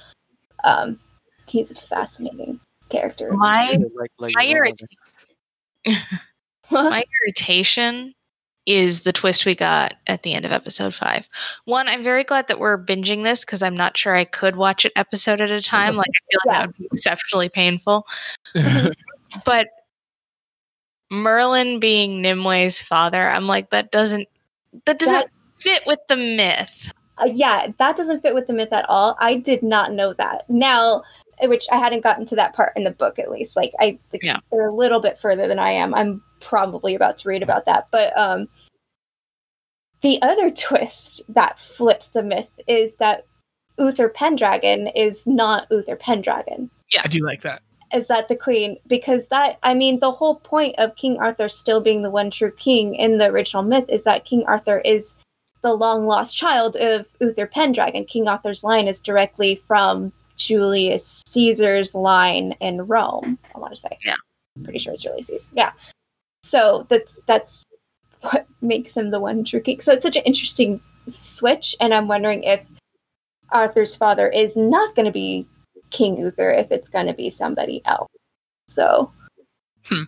[0.63, 0.99] Um,
[1.47, 2.59] he's a fascinating
[2.89, 3.33] character.
[3.33, 5.97] My like, like my, your irrit-
[6.69, 8.13] my irritation
[8.65, 11.27] is the twist we got at the end of episode five.
[11.65, 14.85] One, I'm very glad that we're binging this because I'm not sure I could watch
[14.85, 15.95] it episode at a time.
[15.97, 16.59] Like I feel like Yeah.
[16.61, 18.07] that would be exceptionally painful.
[19.45, 19.67] but
[21.13, 24.27] Merlin being Nimue's father, I'm like that doesn't
[24.85, 26.91] that doesn't That- fit with the myth.
[27.19, 29.15] Uh, yeah, that doesn't fit with the myth at all.
[29.19, 30.49] I did not know that.
[30.49, 31.03] Now,
[31.39, 33.55] eh, which I hadn't gotten to that part in the book at least.
[33.55, 34.37] Like I like, Yeah.
[34.51, 35.93] they're a little bit further than I am.
[35.93, 37.87] I'm probably about to read about that.
[37.91, 38.47] But um
[40.01, 43.25] the other twist that flips the myth is that
[43.77, 46.69] Uther Pendragon is not Uther Pendragon.
[46.93, 47.61] Yeah, I do like that.
[47.93, 48.77] Is that the queen?
[48.87, 52.51] Because that I mean the whole point of King Arthur still being the one true
[52.51, 55.15] king in the original myth is that King Arthur is
[55.61, 58.05] the long lost child of Uther Pendragon.
[58.05, 63.37] King Arthur's line is directly from Julius Caesar's line in Rome.
[63.55, 63.97] I want to say.
[64.03, 64.15] Yeah.
[64.63, 65.45] Pretty sure it's Julius Caesar.
[65.53, 65.71] Yeah.
[66.43, 67.63] So that's that's
[68.21, 69.81] what makes him the one true king.
[69.81, 70.81] So it's such an interesting
[71.11, 72.65] switch, and I'm wondering if
[73.51, 75.45] Arthur's father is not going to be
[75.93, 78.11] King Uther, if it's going to be somebody else.
[78.67, 79.11] So.
[79.85, 80.03] Hmm.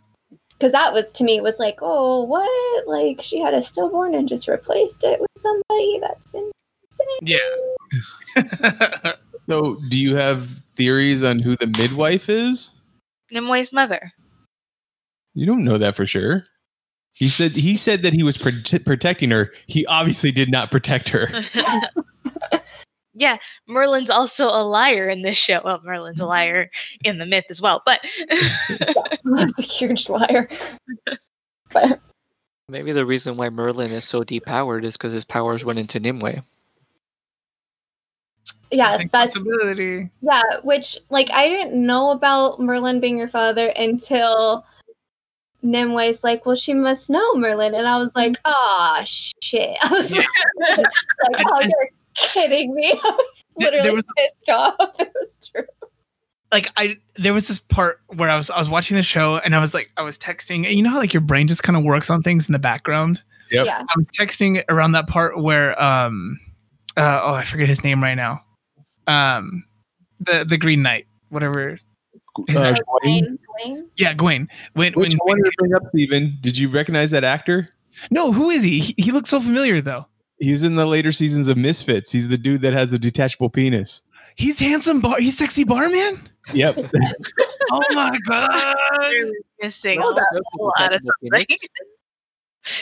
[0.58, 2.88] Because that was to me was like, oh, what?
[2.88, 6.00] Like she had a stillborn and just replaced it with somebody.
[6.00, 7.08] That's insane.
[7.22, 9.14] Yeah.
[9.46, 12.72] so, do you have theories on who the midwife is?
[13.32, 14.14] Nimue's mother.
[15.34, 16.46] You don't know that for sure.
[17.12, 19.52] He said he said that he was pro- protecting her.
[19.68, 21.30] He obviously did not protect her.
[23.16, 23.38] yeah,
[23.68, 25.62] Merlin's also a liar in this show.
[25.64, 26.30] Well, Merlin's a mm-hmm.
[26.30, 26.70] liar
[27.04, 28.02] in the myth as well, but
[29.24, 30.50] That's a huge liar.
[31.72, 32.00] But
[32.70, 36.42] Maybe the reason why Merlin is so depowered is because his powers went into Nimue.
[38.72, 40.10] yeah, Think that's possibility.
[40.22, 40.42] yeah.
[40.64, 44.66] Which like I didn't know about Merlin being your father until
[45.64, 49.78] Nimue's like, well, she must know Merlin, and I was like, oh shit.
[49.84, 50.24] I was Yeah.
[50.60, 52.92] like, like, oh, you're kidding me.
[53.04, 54.76] I was There- there literally was- pissed off.
[55.00, 55.64] It was true.
[56.52, 59.56] like I there was this part where I was I was watching the show and
[59.56, 61.76] I was like I was texting and you know how like your brain just kind
[61.78, 63.22] of works on things in the background.
[63.52, 63.66] Yep.
[63.66, 63.80] Yeah.
[63.82, 66.40] I was texting around that part where um
[66.98, 68.42] uh oh I forget his name right now.
[69.08, 69.64] Um
[70.20, 71.80] the the Green Knight, whatever.
[72.48, 72.84] His Uh, name- Gawain?
[73.04, 73.40] Wayne,
[73.76, 73.90] Wayne?
[73.98, 74.48] yeah, Gwen.
[74.74, 76.38] When Which when I wanted to bring up, Steven.
[76.42, 77.70] Did you recognize that actor?
[78.12, 78.80] no, who is he?
[78.82, 78.96] he?
[78.98, 80.06] He looks so familiar though.
[80.40, 82.12] He was in the later seasons of Misfits.
[82.12, 84.02] He's the dude that has the detachable penis.
[84.36, 85.20] He's handsome bar.
[85.20, 86.30] He's sexy barman.
[86.54, 86.78] Yep.
[87.72, 88.76] Oh my god.
[89.00, 91.58] really missing Well, a that- lot of something.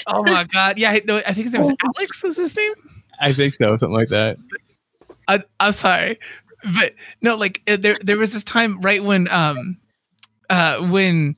[0.07, 0.77] Oh my god.
[0.77, 2.21] Yeah, I- no, I think his name was Alex.
[2.23, 2.73] Was his name?
[3.19, 3.67] I think so.
[3.77, 4.37] Something like that.
[5.29, 6.19] I, I'm sorry,
[6.77, 9.77] but no, like uh, there there was this time right when um
[10.49, 11.37] uh when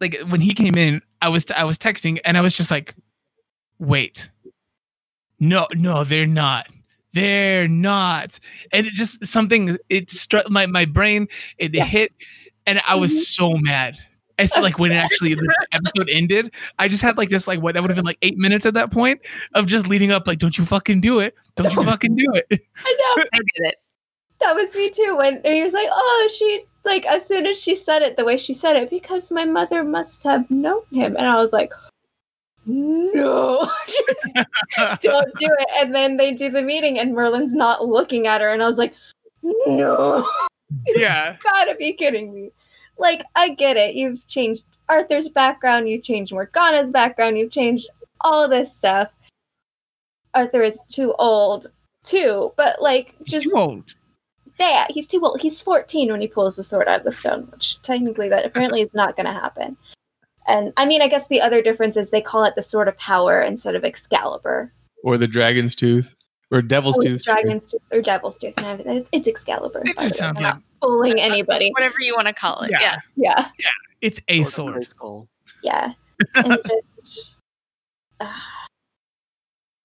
[0.00, 2.94] like when he came in, I was I was texting and I was just like,
[3.80, 4.30] wait,
[5.42, 6.68] no, no, they're not.
[7.14, 8.38] They're not.
[8.72, 11.26] And it just something it struck my my brain.
[11.58, 11.84] It Yeah.
[11.84, 12.12] hit,
[12.64, 13.20] and I was mm-hmm.
[13.22, 13.98] so mad.
[14.38, 17.60] I said like when it actually the episode ended, I just had like this like
[17.60, 19.20] what that would have been like eight minutes at that point
[19.54, 22.46] of just leading up like, don't you fucking do it, don't you fucking do it.
[22.84, 23.24] I know.
[23.32, 23.74] I did it.
[24.40, 25.16] That was me too.
[25.18, 28.38] When he was like, "Oh, she like," as soon as she said it, the way
[28.38, 31.72] she said it, because my mother must have known him, and I was like,
[32.66, 38.26] "No, just don't do it." And then they do the meeting, and Merlin's not looking
[38.26, 38.94] at her, and I was like,
[39.42, 40.26] "No,
[40.86, 41.36] yeah.
[41.42, 42.50] gotta be kidding me!"
[42.98, 43.94] Like, I get it.
[43.94, 47.88] You've changed Arthur's background, you've changed Morgana's background, you've changed
[48.20, 49.08] all this stuff.
[50.34, 51.66] Arthur is too old
[52.04, 53.84] too, but like, He's just too old.
[54.58, 55.40] yeah, he's too old.
[55.40, 58.82] He's 14 when he pulls the sword out of the stone, which technically that apparently
[58.82, 59.76] is not going to happen.
[60.46, 62.96] And I mean, I guess the other difference is they call it the sword of
[62.98, 64.72] power instead of Excalibur.
[65.04, 66.14] Or the dragon's tooth.
[66.50, 67.24] Or devil's Or tooth.
[67.24, 68.54] Dragon's tooth or Devil's tooth.
[68.58, 68.96] and everything.
[68.98, 69.82] It's, it's Excalibur.
[69.86, 71.70] It just sounds like not fooling anybody.
[71.70, 72.70] Whatever you want to call it.
[72.72, 72.98] Yeah.
[73.16, 73.48] Yeah.
[73.58, 73.66] Yeah,
[74.02, 74.86] it's a Sword of sword.
[74.86, 75.28] Skull.
[75.62, 75.92] yeah.
[76.34, 77.36] And just.
[78.20, 78.26] Uh,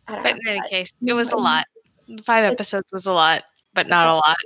[0.10, 0.52] I don't But know.
[0.52, 1.66] in any case, it was a lot.
[2.24, 3.44] Five episodes was a lot,
[3.74, 4.38] but not a lot.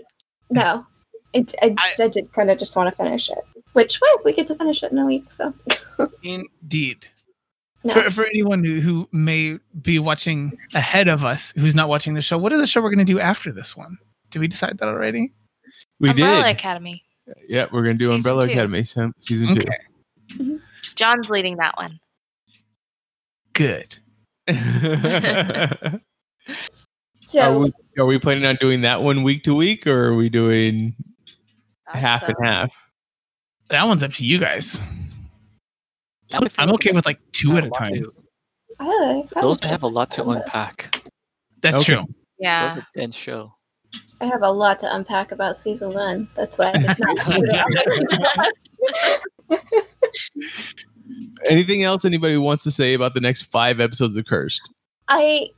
[0.51, 0.86] No,
[1.34, 3.61] It, I, I- I did kind of just want to finish it.
[3.74, 5.53] Which well, we get to finish it in a week, so
[6.24, 7.07] Indeed.
[7.84, 7.93] no.
[7.93, 12.22] For, for anyone who, who may be watching ahead of us, who's not watching the
[12.22, 13.97] show, what is the show we're going to do after this one?
[14.30, 15.32] Did we decide that already?
[15.99, 16.55] We Umbrella did.
[16.55, 17.03] Academy.
[17.47, 18.51] Yeah, we're gonna do Season Umbrella two.
[18.51, 20.55] Academy sem- season mm-hmm.
[20.95, 21.99] John's leading that one.
[23.53, 23.97] Good.
[27.32, 30.15] So are, we, are we planning on doing that one week to week, or are
[30.15, 30.95] we doing
[31.86, 32.74] half and half?
[33.72, 34.80] That one's up to you guys.
[36.34, 37.93] I feel I'm okay with like two at a lot time.
[37.95, 38.13] to-
[38.80, 41.01] I Those like have a lot to unpack.
[41.61, 41.93] That's Okay.
[41.93, 42.05] true.
[42.39, 42.69] Yeah.
[42.69, 43.53] Those are dense show.
[44.22, 46.28] I have a lot to unpack about season one.
[46.36, 48.51] That's why I did not put it
[49.49, 49.57] on.
[51.45, 54.61] Anything else anybody wants to say about the next five episodes of Cursed?
[55.07, 55.49] I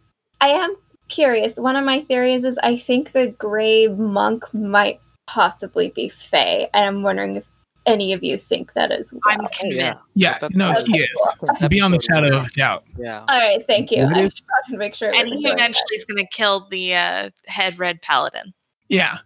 [0.42, 0.76] I am
[1.10, 1.58] curious.
[1.60, 6.86] One of my theories is I think the gray monk might possibly be Fae, and
[6.86, 7.46] I'm wondering if
[7.86, 9.22] any of you think that as well.
[9.28, 10.00] I'm Oh, convinced.
[10.16, 11.70] Yeah, That- no, that- he is.
[11.70, 12.84] Beyond the shadow of a doubt.
[12.98, 13.20] Yeah.
[13.28, 14.04] All right, thank you.
[14.04, 15.10] I if- just wanted to make sure.
[15.10, 18.54] It And wasn't he going eventually is going to kill the uh, head red paladin.
[18.90, 19.18] Yeah.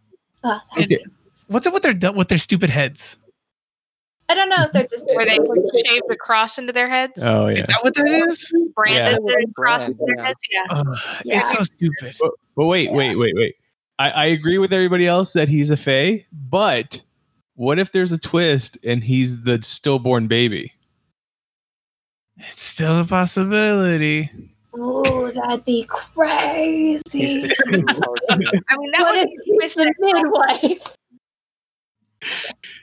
[0.43, 0.97] Ah, And
[1.47, 3.17] what's up with their with their stupid heads?
[4.29, 5.35] I don't know if they're just Where they
[5.85, 8.53] shaved a cross into their heads, Oh yeah, Is that what that is?
[8.75, 9.35] branded Yeah.
[9.47, 10.39] a cross into their heads.
[10.51, 10.65] Yeah.
[10.69, 11.39] Ugh, Yeah.
[11.39, 12.17] It's so stupid.
[12.19, 13.55] But, but wait, wait, wait, wait.
[13.99, 17.01] I, I agree with everybody else that he's a Fae, but
[17.57, 20.71] what if there's a twist and he's the stillborn baby?
[22.37, 24.29] It's still a possibility.
[24.77, 27.41] Ooh, that'd be crazy.
[27.41, 28.23] the true Harvey.
[28.29, 30.95] I mean, that What would if he's the midwife?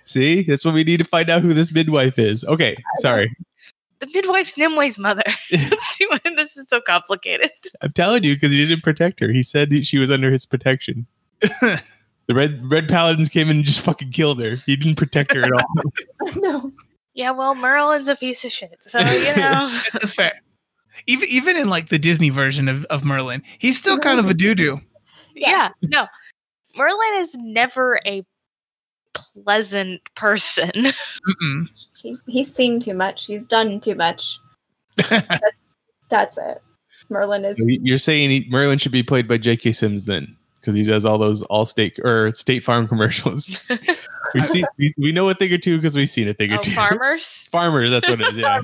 [0.05, 2.45] See, that's what we need to find out who this midwife is.
[2.45, 3.33] Okay, sorry.
[4.01, 5.23] the midwife's Nimue's mother.
[5.51, 7.53] See why this is so complicated.
[7.81, 9.31] I'm telling you because he didn't protect her.
[9.31, 11.07] He said she was under his protection.
[12.27, 14.57] The red red paladins came in and just fucking killed her.
[14.57, 16.33] He didn't protect her at all.
[16.37, 16.73] no.
[17.15, 18.77] Yeah, well, Merlin's a piece of shit.
[18.81, 19.81] So, you know.
[19.93, 20.33] That's fair.
[21.07, 24.35] Even even in like the Disney version of, of Merlin, he's still kind of a
[24.35, 24.81] doo doo.
[25.35, 26.07] yeah, no.
[26.77, 28.25] Merlin is never a
[29.15, 30.71] pleasant person.
[31.97, 33.25] He, he's seen too much.
[33.25, 34.39] He's done too much.
[34.97, 35.41] That's
[36.11, 36.63] that's it.
[37.09, 37.57] Merlin is.
[37.67, 39.73] You're saying he, Merlin should be played by J.K.
[39.73, 43.57] Simmons then, because he does all those all state or State Farm commercials.
[44.35, 46.59] we see, we, we know a thing or two because we've seen a thing or
[46.59, 46.73] two.
[46.73, 47.47] farmers?
[47.53, 48.39] Farmers, that's what it is.
[48.39, 48.61] Yeah.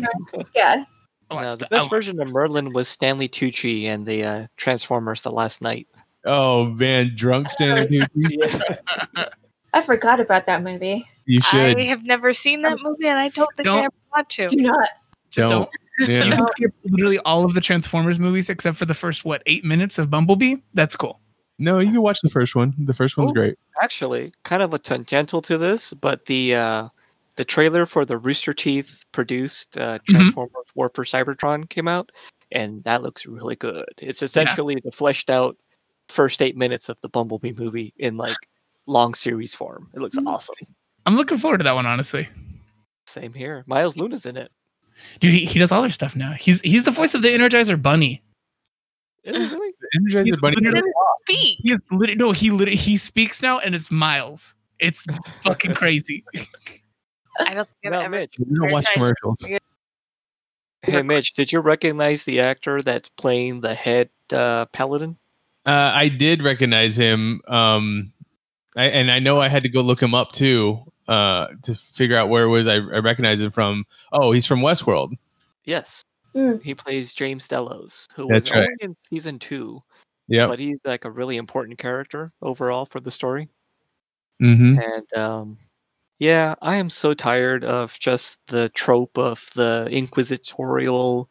[0.55, 0.85] Yeah.
[1.31, 5.63] No, the best version of Merlin was Stanley Tucci and the uh, Transformers: The Last
[5.63, 5.87] Knight.
[6.25, 9.29] oh man, drunk Stanley Tucci.
[9.73, 11.07] I forgot about that movie.
[11.27, 11.79] You should.
[11.79, 14.49] I have never seen that movie, and I don't think Don't- I ever want to.
[14.49, 14.89] Do not.
[15.31, 15.69] Just Don't.
[16.01, 16.23] You Yeah.
[16.37, 19.99] can skip literally all of the Transformers movies except for the first what eight minutes
[19.99, 20.57] of Bumblebee.
[20.75, 21.21] That's cool.
[21.61, 22.75] No, you can watch the first one.
[22.79, 23.35] The first one's Oh.
[23.35, 23.57] great.
[23.83, 26.89] Actually, kind of a tangential to this, but the uh,
[27.37, 30.35] the trailer for the Rooster Teeth produced uh, Mhm.
[30.75, 32.11] War for Cybertron came out,
[32.51, 33.85] and that looks really good.
[33.99, 35.57] It's essentially the fleshed out
[36.09, 38.37] first eight minutes of the Bumblebee movie in like
[38.87, 39.91] long series form.
[39.95, 40.27] It looks Mhm.
[40.27, 40.57] awesome.
[41.07, 42.29] I'm looking forward to that one, honestly.
[43.07, 43.65] Same here.
[43.67, 44.51] Miles Luna's in it.
[45.21, 46.33] Dude, he, he does all their stuff now.
[46.39, 48.23] He's he's the voice of the Energizer Bunny.
[49.25, 49.73] Is he really?
[49.97, 50.57] Energizer He's Bunny.
[50.61, 50.91] literally-
[51.23, 51.59] Speak.
[51.63, 54.55] He is literally no, he literally he speaks now and it's Miles.
[54.79, 55.05] It's
[55.45, 56.25] fucking crazy.
[57.41, 58.09] I don't think I've ever.
[58.09, 58.37] Mitch.
[58.39, 59.45] You don't watch commercials.
[60.83, 65.17] Hey, Mitch, did you recognize the actor that's playing the head uh, paladin?
[65.67, 68.13] Uh, I did recognize him, um,
[68.77, 72.17] I, and I know I had to go look him up too uh, to figure
[72.17, 73.85] out where it was I, I recognize him from.
[74.13, 75.13] Oh, he's from Westworld.
[75.65, 76.03] Yes.
[76.35, 76.63] Mm.
[76.63, 78.59] He plays James Delos, who That's was right.
[78.61, 79.83] only in season two,
[80.29, 80.49] Yep.
[80.49, 83.49] but he's like a really important character overall for the story.
[84.41, 84.79] Mm-hmm.
[84.79, 85.59] And um,
[86.19, 91.29] yeah, I am so tired of just the trope of the inquisitorial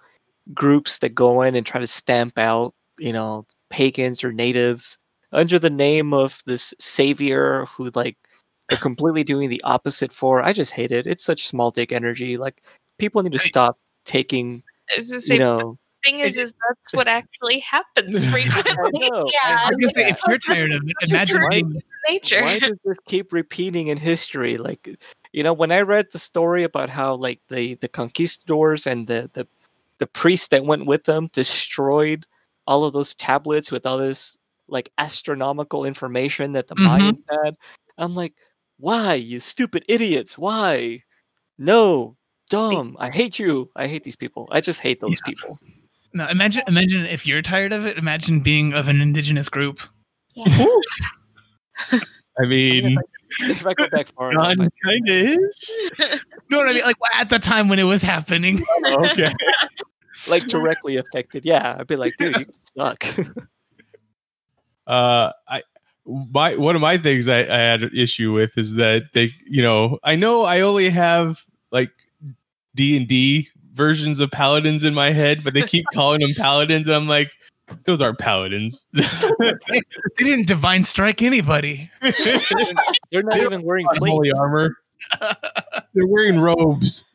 [0.53, 4.97] groups that go in and try to stamp out, you know, pagans or natives
[5.31, 8.17] under the name of this savior who like
[8.67, 10.43] they're completely doing the opposite for.
[10.43, 11.07] I just hate it.
[11.07, 12.37] It's such small dick energy.
[12.37, 12.63] Like
[12.97, 14.63] people need to stop taking,
[14.97, 16.19] Is this you know, thing?
[16.19, 19.25] Is, is that's what actually happens frequently I know.
[19.43, 19.57] Yeah.
[19.65, 21.49] I was if you're tired of it, imagine Right.
[21.51, 22.41] being in nature.
[22.41, 24.89] why does this keep repeating in history like
[25.33, 29.29] you know when i read the story about how like the the conquistadors and the
[29.33, 29.45] the,
[29.99, 32.25] the priests that went with them destroyed
[32.65, 34.37] all of those tablets with all this
[34.67, 36.99] like astronomical information that the Mhm.
[36.99, 37.55] mayans had
[37.97, 38.33] i'm like
[38.77, 40.99] why you stupid idiots why
[41.57, 42.15] no
[42.49, 45.59] dumb i hate you i hate these people i just hate those people
[46.13, 49.79] no, imagine imagine if you're tired of it, imagine being of an indigenous group.
[50.33, 50.65] Yeah.
[52.41, 52.97] I mean,
[53.41, 55.71] if I go back far enough, John kind of is.
[56.49, 58.65] No, what I mean, like at the time when it was happening.
[59.03, 59.31] okay.
[60.27, 62.45] Like directly affected, yeah, I'd be like, dude, you
[62.75, 63.05] suck.
[64.87, 65.61] uh i
[66.05, 69.61] my one of my things I, I had an issue with is that they you
[69.61, 71.91] know i know i only have like
[72.79, 76.87] d and d versions of paladins in my head but they keep calling them paladins
[76.87, 77.29] and i'm like
[77.83, 78.81] those aren't paladins.
[80.17, 81.89] They didn't divine strike anybody.
[83.11, 84.75] They're not even wearing holy armor.
[85.93, 87.05] They're wearing robes.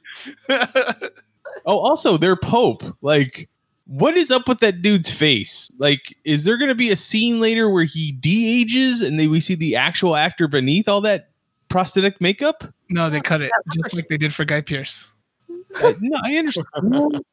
[0.48, 2.82] Oh also they're pope.
[3.02, 3.48] Like
[3.86, 5.70] what is up with that dude's face?
[5.78, 9.54] Like is there gonna be a scene later where he de-ages and then we see
[9.54, 11.28] the actual actor beneath all that
[11.68, 12.64] prosthetic makeup?
[12.88, 15.10] No, they cut it just like they did for Guy Pearce.
[15.82, 17.24] Uh, no i understand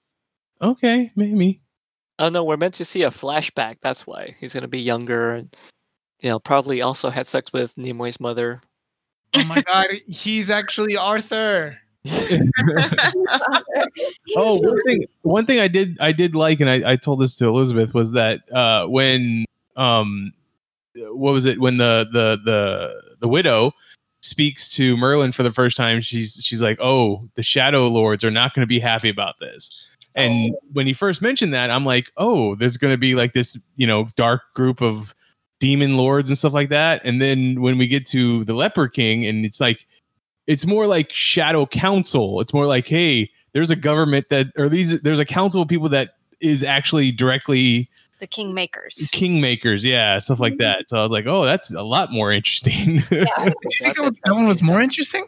[0.62, 1.62] okay maybe
[2.22, 3.78] Oh no, we're meant to see a flashback.
[3.82, 5.56] That's why he's gonna be younger and
[6.20, 8.62] you know probably also had sex with Nimue's mother.
[9.34, 11.80] Oh my god, he's actually Arthur.
[14.36, 17.36] oh one thing one thing i did i did like and i, I told this
[17.36, 20.34] to elizabeth was that uh when um
[20.96, 23.74] what was it when the the the the widow
[24.22, 28.32] speaks to merlin for the first time she's she's like oh the shadow lords are
[28.32, 29.88] not going to be happy about this.
[30.14, 30.60] And oh.
[30.74, 33.88] when he first mentioned that i'm like oh there's going to be like this you
[33.88, 35.14] know dark group of
[35.62, 37.02] demon lords and stuff like that.
[37.06, 39.88] And then when we get to the leper king and it's like
[40.48, 42.42] it's more like shadow council.
[42.42, 45.88] It's more like hey there's a government that or these there's a council of people
[45.90, 47.90] that is actually directly
[48.22, 48.96] the kingmakers.
[49.12, 53.04] kingmakers yeah stuff like that so i was like oh that's a lot more interesting
[53.12, 53.26] yeah.
[53.38, 55.26] Do you think that, was, that one was more interesting?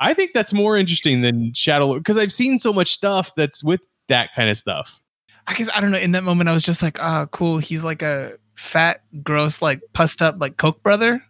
[0.00, 3.80] i think that's more interesting than shadow because i've seen so much stuff that's with
[4.08, 5.00] that kind of stuff
[5.46, 5.98] I guess I don't know.
[5.98, 7.58] In that moment, I was just like, ah, cool.
[7.58, 11.22] He's like a fat, gross, like pussed up, like Koch brother.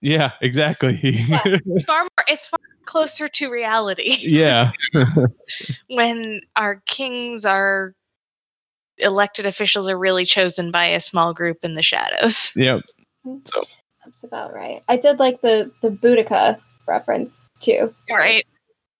[0.00, 2.24] yeah exactly yeah, It's far more.
[2.26, 4.72] It's far closer to reality Yeah.
[5.88, 7.94] when our kings are
[8.98, 12.52] elected officials are really chosen by a small group in the shadows.
[12.56, 12.80] yeah
[13.26, 13.40] mm,
[14.04, 14.82] That's about right.
[14.88, 17.94] I did like the the Boudica reference too.
[18.10, 18.46] Right.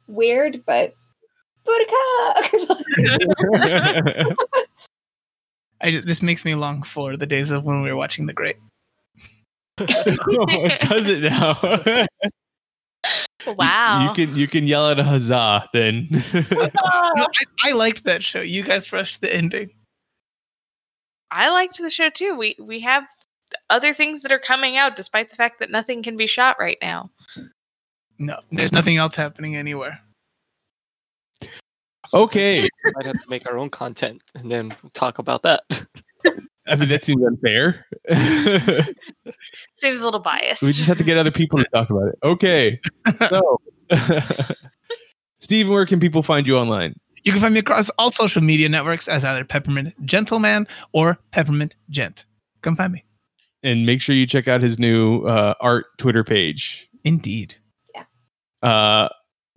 [0.09, 0.95] Weird, but
[1.67, 2.75] Boudica.
[5.81, 8.57] I, this makes me long for the days of when we were watching The Great.
[9.77, 11.59] does it now
[13.47, 14.07] Wow.
[14.09, 17.27] you can you can yell at a huzzah then No, I,
[17.65, 18.41] I liked that show.
[18.41, 19.71] You guys rushed the ending.
[21.35, 22.37] I liked the show too.
[22.37, 23.05] We we have
[23.69, 26.79] other things that are coming out despite the fact that nothing can be shot right
[26.81, 27.11] now.
[28.19, 29.99] No, there's nothing else happening anywhere.
[32.15, 35.63] okay We might have to make our own content and then talk about that.
[36.67, 37.85] i mean that seems unfair
[39.77, 40.63] Seems a little biased.
[40.63, 42.19] We just have to get other people to talk about it.
[42.23, 42.81] Okay.
[43.29, 43.61] So,
[45.41, 46.95] Steve, where can people find you online?
[47.25, 51.75] You can find me across all social media networks as either Peppermint Gentleman or Peppermint
[51.91, 52.27] Gent.
[52.63, 53.05] Come find me.
[53.63, 56.89] And make sure you check out his new uh, art Twitter page.
[57.03, 57.55] Indeed.
[58.63, 59.09] Uh,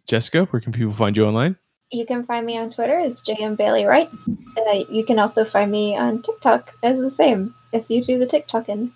[0.08, 1.58] Jessica, where can people find you online?
[1.92, 4.28] you can find me on Twitter as JM Bailey Writes.
[4.58, 8.28] Uh, you can also find me on TikTok as the same if you do the
[8.28, 8.92] TikToking.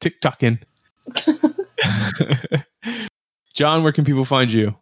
[0.00, 0.60] TikToking.
[3.54, 4.76] John, where can people find you?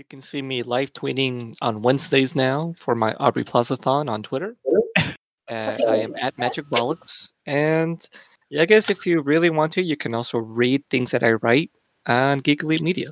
[0.00, 4.56] You can see me live tweeting on Wednesdays now for my Aubrey Plazathon on Twitter.
[4.96, 5.12] Uh,
[5.46, 7.32] I am at Magic Bollocks.
[7.44, 8.08] And
[8.48, 11.32] yeah, I guess if you really want to, you can also read things that I
[11.32, 11.70] write
[12.06, 13.10] on Geek Elite Media.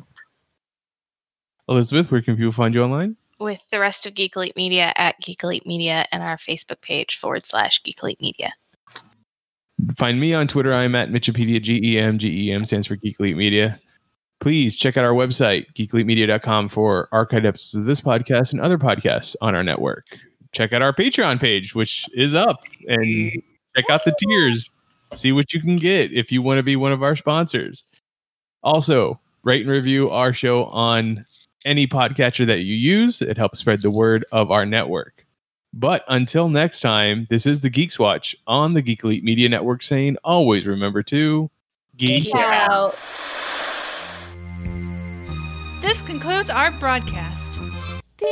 [1.68, 3.18] Elizabeth, where can people find you online?
[3.38, 7.18] With the rest of Geek Elite Media at Geek Elite Media and our Facebook page
[7.18, 8.54] forward slash Geek Elite Media.
[9.98, 10.72] Find me on Twitter.
[10.72, 11.60] I'm at Mitchipedia.
[11.60, 12.16] G E M.
[12.16, 13.78] G E M stands for Geek Elite Media.
[14.40, 19.34] Please check out our website, geekelitemedia.com, for archived episodes of this podcast and other podcasts
[19.40, 20.06] on our network.
[20.52, 23.32] Check out our Patreon page, which is up, and
[23.76, 24.70] check out the tiers.
[25.14, 27.84] See what you can get if you want to be one of our sponsors.
[28.62, 31.24] Also, rate and review our show on
[31.64, 33.20] any podcatcher that you use.
[33.22, 35.24] It helps spread the word of our network.
[35.72, 39.82] But until next time, this is the Geeks Watch on the Geek Elite Media Network
[39.82, 41.50] saying always remember to
[41.96, 42.72] geek Geek out.
[42.72, 42.98] Out.
[45.88, 47.58] This concludes our broadcast.
[48.18, 48.28] Beep.